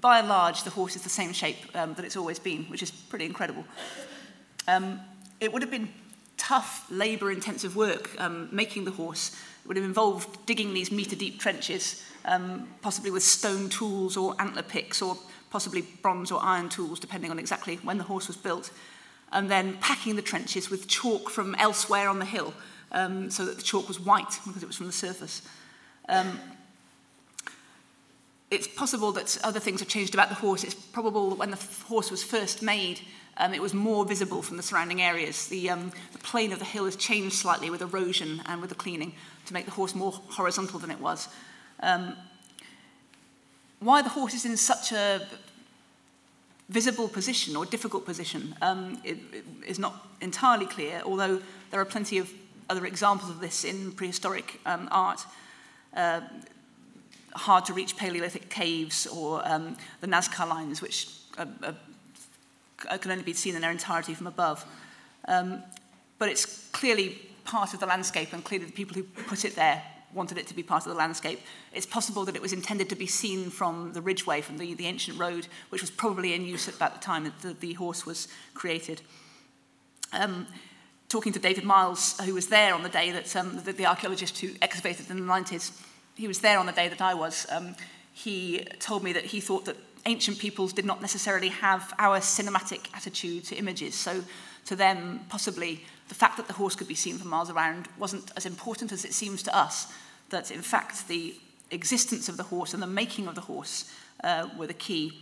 by 0.00 0.18
and 0.18 0.28
large, 0.28 0.62
the 0.62 0.70
horse 0.70 0.96
is 0.96 1.02
the 1.02 1.10
same 1.10 1.32
shape 1.32 1.58
um, 1.74 1.94
that 1.94 2.04
it's 2.04 2.16
always 2.16 2.38
been, 2.38 2.64
which 2.64 2.82
is 2.82 2.90
pretty 2.90 3.26
incredible. 3.26 3.64
Um, 4.66 5.00
it 5.40 5.52
would 5.52 5.62
have 5.62 5.70
been 5.70 5.88
tough, 6.36 6.86
labour 6.90 7.30
intensive 7.30 7.76
work 7.76 8.10
um, 8.18 8.48
making 8.50 8.84
the 8.84 8.90
horse. 8.90 9.36
It 9.62 9.68
would 9.68 9.76
have 9.76 9.84
involved 9.84 10.46
digging 10.46 10.72
these 10.72 10.90
metre 10.90 11.16
deep 11.16 11.38
trenches, 11.38 12.02
um, 12.24 12.68
possibly 12.80 13.10
with 13.10 13.22
stone 13.22 13.68
tools 13.68 14.16
or 14.16 14.34
antler 14.38 14.62
picks 14.62 15.02
or 15.02 15.16
possibly 15.50 15.82
bronze 16.02 16.30
or 16.30 16.42
iron 16.42 16.68
tools, 16.68 16.98
depending 16.98 17.30
on 17.30 17.38
exactly 17.38 17.76
when 17.76 17.98
the 17.98 18.04
horse 18.04 18.26
was 18.26 18.36
built, 18.36 18.70
and 19.32 19.50
then 19.50 19.76
packing 19.80 20.16
the 20.16 20.22
trenches 20.22 20.70
with 20.70 20.88
chalk 20.88 21.28
from 21.28 21.54
elsewhere 21.56 22.08
on 22.08 22.18
the 22.18 22.24
hill 22.24 22.54
um, 22.92 23.30
so 23.30 23.44
that 23.44 23.56
the 23.56 23.62
chalk 23.62 23.86
was 23.88 24.00
white 24.00 24.38
because 24.46 24.62
it 24.62 24.66
was 24.66 24.76
from 24.76 24.86
the 24.86 24.92
surface. 24.92 25.42
Um, 26.08 26.38
it's 28.50 28.66
possible 28.66 29.12
that 29.12 29.38
other 29.44 29.60
things 29.60 29.80
have 29.80 29.88
changed 29.88 30.14
about 30.14 30.28
the 30.28 30.34
horse. 30.34 30.64
It's 30.64 30.74
probable 30.74 31.30
that 31.30 31.38
when 31.38 31.50
the 31.50 31.68
horse 31.86 32.10
was 32.10 32.22
first 32.22 32.62
made, 32.62 33.00
um, 33.36 33.54
it 33.54 33.62
was 33.62 33.72
more 33.72 34.04
visible 34.04 34.42
from 34.42 34.56
the 34.56 34.62
surrounding 34.62 35.00
areas. 35.00 35.48
The, 35.48 35.70
um, 35.70 35.92
the 36.12 36.18
plane 36.18 36.52
of 36.52 36.58
the 36.58 36.64
hill 36.64 36.84
has 36.84 36.96
changed 36.96 37.36
slightly 37.36 37.70
with 37.70 37.80
erosion 37.80 38.42
and 38.46 38.60
with 38.60 38.70
the 38.70 38.76
cleaning 38.76 39.12
to 39.46 39.54
make 39.54 39.66
the 39.66 39.70
horse 39.70 39.94
more 39.94 40.12
horizontal 40.12 40.78
than 40.80 40.90
it 40.90 41.00
was. 41.00 41.28
Um, 41.80 42.16
why 43.78 44.02
the 44.02 44.10
horse 44.10 44.34
is 44.34 44.44
in 44.44 44.56
such 44.56 44.92
a 44.92 45.26
visible 46.68 47.08
position 47.08 47.56
or 47.56 47.64
difficult 47.64 48.04
position 48.04 48.54
um, 48.62 49.00
it, 49.02 49.18
it 49.32 49.44
is 49.66 49.78
not 49.78 50.06
entirely 50.20 50.66
clear, 50.66 51.02
although 51.04 51.40
there 51.70 51.80
are 51.80 51.84
plenty 51.84 52.18
of 52.18 52.30
other 52.68 52.84
examples 52.84 53.30
of 53.30 53.40
this 53.40 53.64
in 53.64 53.92
prehistoric 53.92 54.60
um, 54.66 54.88
art. 54.92 55.24
Uh, 55.96 56.20
hard 57.34 57.64
to 57.66 57.72
reach 57.72 57.96
Paleolithic 57.96 58.48
caves 58.50 59.06
or 59.06 59.46
um, 59.48 59.76
the 60.00 60.06
Nazca 60.06 60.48
lines, 60.48 60.82
which 60.82 61.08
are, 61.38 61.48
are, 61.62 62.98
can 62.98 63.10
only 63.10 63.24
be 63.24 63.32
seen 63.32 63.54
in 63.54 63.60
their 63.60 63.70
entirety 63.70 64.14
from 64.14 64.26
above. 64.26 64.64
Um, 65.28 65.62
but 66.18 66.28
it's 66.28 66.68
clearly 66.72 67.18
part 67.44 67.74
of 67.74 67.80
the 67.80 67.86
landscape, 67.86 68.32
and 68.32 68.44
clearly 68.44 68.66
the 68.66 68.72
people 68.72 68.94
who 68.94 69.02
put 69.02 69.44
it 69.44 69.54
there 69.54 69.82
wanted 70.12 70.38
it 70.38 70.46
to 70.48 70.54
be 70.54 70.62
part 70.62 70.86
of 70.86 70.92
the 70.92 70.98
landscape. 70.98 71.40
It's 71.72 71.86
possible 71.86 72.24
that 72.24 72.34
it 72.34 72.42
was 72.42 72.52
intended 72.52 72.88
to 72.88 72.96
be 72.96 73.06
seen 73.06 73.50
from 73.50 73.92
the 73.92 74.00
ridgeway, 74.00 74.40
from 74.40 74.58
the, 74.58 74.74
the 74.74 74.86
ancient 74.86 75.18
road, 75.18 75.46
which 75.70 75.80
was 75.80 75.90
probably 75.90 76.34
in 76.34 76.44
use 76.44 76.68
at 76.68 76.74
about 76.74 76.94
the 76.94 77.00
time 77.00 77.24
that 77.24 77.40
the, 77.40 77.54
the 77.54 77.72
horse 77.74 78.04
was 78.04 78.28
created. 78.54 79.02
Um, 80.12 80.46
talking 81.08 81.32
to 81.32 81.38
David 81.38 81.64
Miles, 81.64 82.18
who 82.20 82.34
was 82.34 82.48
there 82.48 82.74
on 82.74 82.82
the 82.82 82.88
day 82.88 83.10
that 83.12 83.34
um, 83.36 83.60
the, 83.64 83.72
the 83.72 83.86
archaeologist 83.86 84.38
who 84.38 84.50
excavated 84.62 85.10
in 85.10 85.16
the 85.16 85.32
90s, 85.32 85.80
he 86.16 86.28
was 86.28 86.40
there 86.40 86.58
on 86.58 86.66
the 86.66 86.72
day 86.72 86.88
that 86.88 87.00
I 87.00 87.14
was. 87.14 87.46
Um, 87.50 87.74
he 88.12 88.66
told 88.78 89.02
me 89.02 89.12
that 89.12 89.24
he 89.26 89.40
thought 89.40 89.64
that 89.64 89.76
ancient 90.06 90.38
peoples 90.38 90.72
did 90.72 90.84
not 90.84 91.00
necessarily 91.00 91.48
have 91.48 91.92
our 91.98 92.20
cinematic 92.20 92.88
attitude 92.94 93.44
to 93.44 93.56
images. 93.56 93.94
So 93.94 94.22
to 94.66 94.76
them, 94.76 95.20
possibly 95.28 95.84
the 96.08 96.14
fact 96.14 96.36
that 96.36 96.46
the 96.46 96.54
horse 96.54 96.74
could 96.74 96.88
be 96.88 96.94
seen 96.94 97.18
for 97.18 97.28
miles 97.28 97.50
around 97.50 97.88
wasn't 97.98 98.30
as 98.36 98.46
important 98.46 98.92
as 98.92 99.04
it 99.04 99.12
seems 99.12 99.42
to 99.44 99.56
us. 99.56 99.92
That 100.30 100.50
in 100.50 100.62
fact 100.62 101.08
the 101.08 101.34
existence 101.70 102.28
of 102.28 102.36
the 102.36 102.42
horse 102.42 102.74
and 102.74 102.82
the 102.82 102.86
making 102.86 103.28
of 103.28 103.34
the 103.34 103.40
horse 103.42 103.92
uh, 104.24 104.48
were 104.56 104.66
the 104.66 104.74
key 104.74 105.12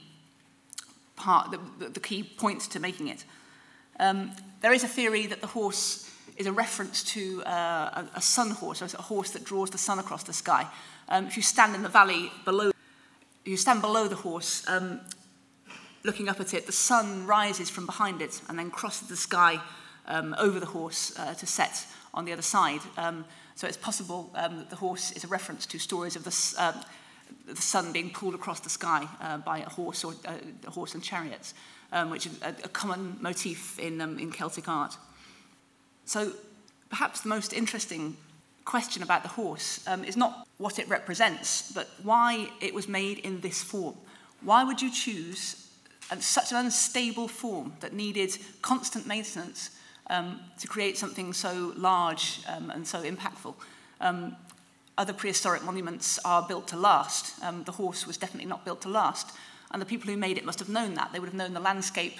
part, 1.17 1.51
the, 1.51 1.89
the 1.89 2.01
key 2.01 2.23
points 2.23 2.69
to 2.69 2.81
making 2.81 3.09
it. 3.09 3.25
Um, 4.01 4.33
there 4.61 4.73
is 4.73 4.85
a 4.85 4.89
theory 4.89 5.27
that 5.27 5.41
the 5.41 5.47
horse 5.49 6.11
is 6.39 6.47
a 6.47 6.53
reference 6.53 7.03
to 7.03 7.43
uh, 7.45 8.05
a, 8.15 8.19
a 8.19 8.23
sun 8.23 8.51
horse, 8.51 8.81
a 8.81 9.03
horse 9.03 9.31
that 9.33 9.45
draws 9.45 9.71
the 9.71 9.79
sun 9.79 9.99
across 9.99 10.23
the 10.23 10.33
sky. 10.33 10.67
Um, 11.09 11.27
if 11.27 11.37
you 11.37 11.43
stand 11.43 11.75
in 11.75 11.83
the 11.83 11.89
valley 11.89 12.31
below, 12.45 12.71
you 13.45 13.57
stand 13.57 13.81
below 13.81 14.07
the 14.07 14.15
horse, 14.17 14.65
um, 14.69 15.01
looking 16.05 16.29
up 16.29 16.41
at 16.41 16.55
it, 16.55 16.67
the 16.67 16.73
sun 16.73 17.27
rises 17.27 17.69
from 17.69 17.87
behind 17.87 18.23
it 18.23 18.41
and 18.49 18.59
then 18.59 18.71
crosses 18.71 19.09
the 19.09 19.17
sky 19.17 19.61
um, 20.07 20.35
over 20.39 20.61
the 20.61 20.67
horse 20.67 21.13
uh, 21.19 21.35
to 21.35 21.47
set 21.47 21.87
on 22.15 22.25
the 22.25 22.33
other 22.33 22.43
side. 22.43 22.81
Um, 22.97 23.25
so 23.57 23.67
it's 23.67 23.77
possible 23.77 24.31
um, 24.37 24.59
that 24.59 24.71
the 24.71 24.77
horse 24.77 25.11
is 25.13 25.25
a 25.25 25.29
reference 25.29 25.67
to 25.67 25.79
stories 25.79 26.15
of 26.15 26.23
the, 26.23 26.55
uh, 26.57 26.73
the 27.47 27.61
sun 27.61 27.93
being 27.93 28.11
pulled 28.11 28.35
across 28.35 28.61
the 28.61 28.71
sky 28.71 29.09
uh, 29.21 29.39
by 29.39 29.59
a 29.59 29.69
horse 29.69 30.05
or 30.05 30.15
uh, 30.25 30.35
a 30.67 30.71
horse 30.71 30.95
and 30.95 31.03
chariots, 31.03 31.55
um, 31.93 32.11
which 32.11 32.27
is 32.27 32.41
a, 32.43 32.55
a 32.65 32.69
common 32.69 33.17
motif 33.21 33.77
in, 33.81 34.01
um, 34.01 34.19
in 34.21 34.31
Celtic 34.31 34.69
art. 34.69 34.97
So 36.09 36.33
perhaps 36.89 37.21
the 37.21 37.29
most 37.29 37.53
interesting 37.53 38.17
question 38.65 39.03
about 39.03 39.23
the 39.23 39.29
horse 39.29 39.87
um, 39.87 40.05
is 40.05 40.17
not 40.17 40.49
what 40.57 40.79
it 40.79 40.89
represents, 40.89 41.71
but 41.71 41.87
why 42.03 42.49
it 42.63 42.73
was 42.73 42.89
made 42.89 43.19
in 43.19 43.43
this 43.43 43.63
form. 43.63 43.95
Why 44.41 44.65
would 44.65 44.81
you 44.81 44.91
choose 44.91 45.69
um, 46.11 46.23
such 46.23 46.51
an 46.51 46.57
unstable 46.65 47.29
form 47.29 47.75
that 47.81 47.93
needed 47.93 48.39
constant 48.63 49.07
maintenance 49.07 49.69
um, 50.09 50.41
to 50.59 50.67
create 50.67 50.97
something 50.97 51.35
so 51.35 51.75
large 51.77 52.41
um, 52.49 52.71
and 52.71 52.87
so 52.87 53.03
impactful? 53.03 53.55
Um, 54.01 54.35
other 54.97 55.13
prehistoric 55.13 55.63
monuments 55.63 56.19
are 56.25 56.41
built 56.41 56.69
to 56.69 56.79
last. 56.79 57.35
Um, 57.45 57.65
the 57.65 57.73
horse 57.73 58.07
was 58.07 58.17
definitely 58.17 58.49
not 58.49 58.65
built 58.65 58.81
to 58.83 58.89
last. 58.89 59.33
And 59.73 59.83
the 59.83 59.87
people 59.87 60.11
who 60.11 60.17
made 60.17 60.39
it 60.39 60.47
must 60.47 60.59
have 60.59 60.71
known 60.71 60.95
that. 60.95 61.13
They 61.13 61.19
would 61.19 61.29
have 61.29 61.35
known 61.35 61.53
the 61.53 61.61
landscape 61.61 62.17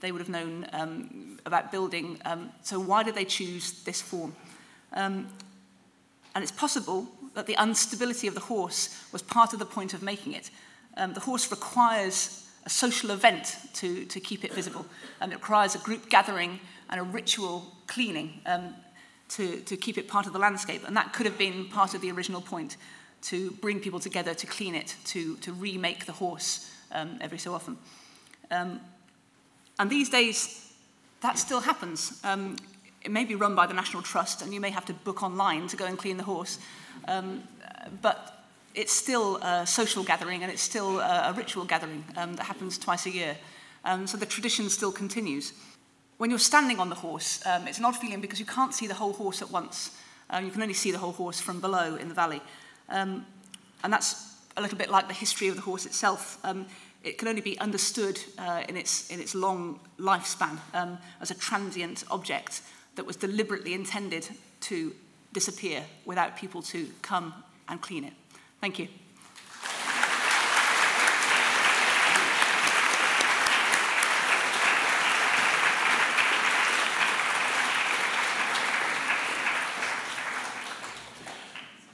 they 0.00 0.12
would 0.12 0.20
have 0.20 0.28
known 0.28 0.66
um, 0.72 1.38
about 1.46 1.70
building. 1.70 2.18
Um, 2.24 2.50
so 2.62 2.78
why 2.80 3.02
did 3.02 3.14
they 3.14 3.24
choose 3.24 3.82
this 3.84 4.00
form? 4.00 4.34
Um, 4.92 5.28
and 6.34 6.42
it's 6.42 6.52
possible 6.52 7.06
that 7.34 7.46
the 7.46 7.56
instability 7.62 8.26
of 8.26 8.34
the 8.34 8.40
horse 8.40 9.04
was 9.12 9.22
part 9.22 9.52
of 9.52 9.58
the 9.58 9.64
point 9.64 9.94
of 9.94 10.02
making 10.02 10.32
it. 10.32 10.50
Um, 10.96 11.14
the 11.14 11.20
horse 11.20 11.50
requires 11.50 12.48
a 12.66 12.70
social 12.70 13.10
event 13.10 13.56
to, 13.74 14.04
to 14.06 14.20
keep 14.20 14.44
it 14.44 14.52
visible, 14.52 14.84
and 15.20 15.32
it 15.32 15.36
requires 15.36 15.74
a 15.74 15.78
group 15.78 16.08
gathering 16.10 16.60
and 16.90 17.00
a 17.00 17.04
ritual 17.04 17.76
cleaning 17.86 18.40
um, 18.46 18.74
to, 19.28 19.60
to 19.60 19.76
keep 19.76 19.96
it 19.96 20.08
part 20.08 20.26
of 20.26 20.32
the 20.32 20.38
landscape. 20.38 20.82
And 20.86 20.96
that 20.96 21.12
could 21.12 21.26
have 21.26 21.38
been 21.38 21.66
part 21.66 21.94
of 21.94 22.00
the 22.00 22.10
original 22.10 22.40
point 22.40 22.76
to 23.22 23.50
bring 23.52 23.80
people 23.80 24.00
together 24.00 24.34
to 24.34 24.46
clean 24.46 24.74
it, 24.74 24.96
to, 25.04 25.36
to 25.36 25.52
remake 25.52 26.06
the 26.06 26.12
horse 26.12 26.70
um, 26.92 27.18
every 27.20 27.38
so 27.38 27.54
often. 27.54 27.76
Um, 28.50 28.80
and 29.80 29.88
these 29.88 30.10
days, 30.10 30.70
that 31.22 31.38
still 31.38 31.60
happens. 31.60 32.20
Um, 32.22 32.56
it 33.02 33.10
may 33.10 33.24
be 33.24 33.34
run 33.34 33.54
by 33.54 33.66
the 33.66 33.72
National 33.72 34.02
Trust, 34.02 34.42
and 34.42 34.52
you 34.52 34.60
may 34.60 34.68
have 34.68 34.84
to 34.84 34.92
book 34.92 35.22
online 35.22 35.68
to 35.68 35.76
go 35.76 35.86
and 35.86 35.96
clean 35.96 36.18
the 36.18 36.22
horse. 36.22 36.58
Um, 37.08 37.44
but 38.02 38.44
it's 38.74 38.92
still 38.92 39.36
a 39.38 39.66
social 39.66 40.04
gathering 40.04 40.42
and 40.42 40.52
it's 40.52 40.60
still 40.60 41.00
a, 41.00 41.32
ritual 41.34 41.64
gathering 41.64 42.04
um, 42.18 42.34
that 42.34 42.44
happens 42.44 42.76
twice 42.76 43.06
a 43.06 43.10
year. 43.10 43.38
Um, 43.86 44.06
so 44.06 44.18
the 44.18 44.26
tradition 44.26 44.68
still 44.68 44.92
continues. 44.92 45.54
When 46.18 46.28
you're 46.28 46.38
standing 46.38 46.78
on 46.78 46.90
the 46.90 46.94
horse, 46.94 47.40
um, 47.46 47.66
it's 47.66 47.78
an 47.78 47.86
odd 47.86 47.96
feeling 47.96 48.20
because 48.20 48.38
you 48.38 48.44
can't 48.44 48.74
see 48.74 48.86
the 48.86 48.94
whole 48.94 49.14
horse 49.14 49.40
at 49.40 49.50
once. 49.50 49.96
Um, 50.28 50.44
you 50.44 50.50
can 50.50 50.60
only 50.60 50.74
see 50.74 50.92
the 50.92 50.98
whole 50.98 51.12
horse 51.12 51.40
from 51.40 51.58
below 51.58 51.96
in 51.96 52.08
the 52.10 52.14
valley. 52.14 52.42
And 52.90 53.24
that's 53.82 54.36
a 54.58 54.60
little 54.60 54.76
bit 54.76 54.90
like 54.90 55.08
the 55.08 55.14
history 55.14 55.48
of 55.48 55.56
the 55.56 55.62
horse 55.62 55.86
itself. 55.86 56.38
It 57.02 57.16
can 57.16 57.28
only 57.28 57.40
be 57.40 57.58
understood 57.58 58.20
uh, 58.38 58.62
in, 58.68 58.76
its, 58.76 59.10
in 59.10 59.20
its 59.20 59.34
long 59.34 59.80
lifespan 59.98 60.58
um, 60.74 60.98
as 61.20 61.30
a 61.30 61.34
transient 61.34 62.04
object 62.10 62.62
that 62.96 63.06
was 63.06 63.16
deliberately 63.16 63.72
intended 63.72 64.28
to 64.60 64.94
disappear 65.32 65.84
without 66.04 66.36
people 66.36 66.60
to 66.62 66.88
come 67.02 67.32
and 67.68 67.80
clean 67.80 68.04
it. 68.04 68.12
Thank 68.60 68.78
you. 68.78 68.88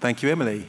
Thank 0.01 0.23
you, 0.23 0.31
Emily. 0.31 0.67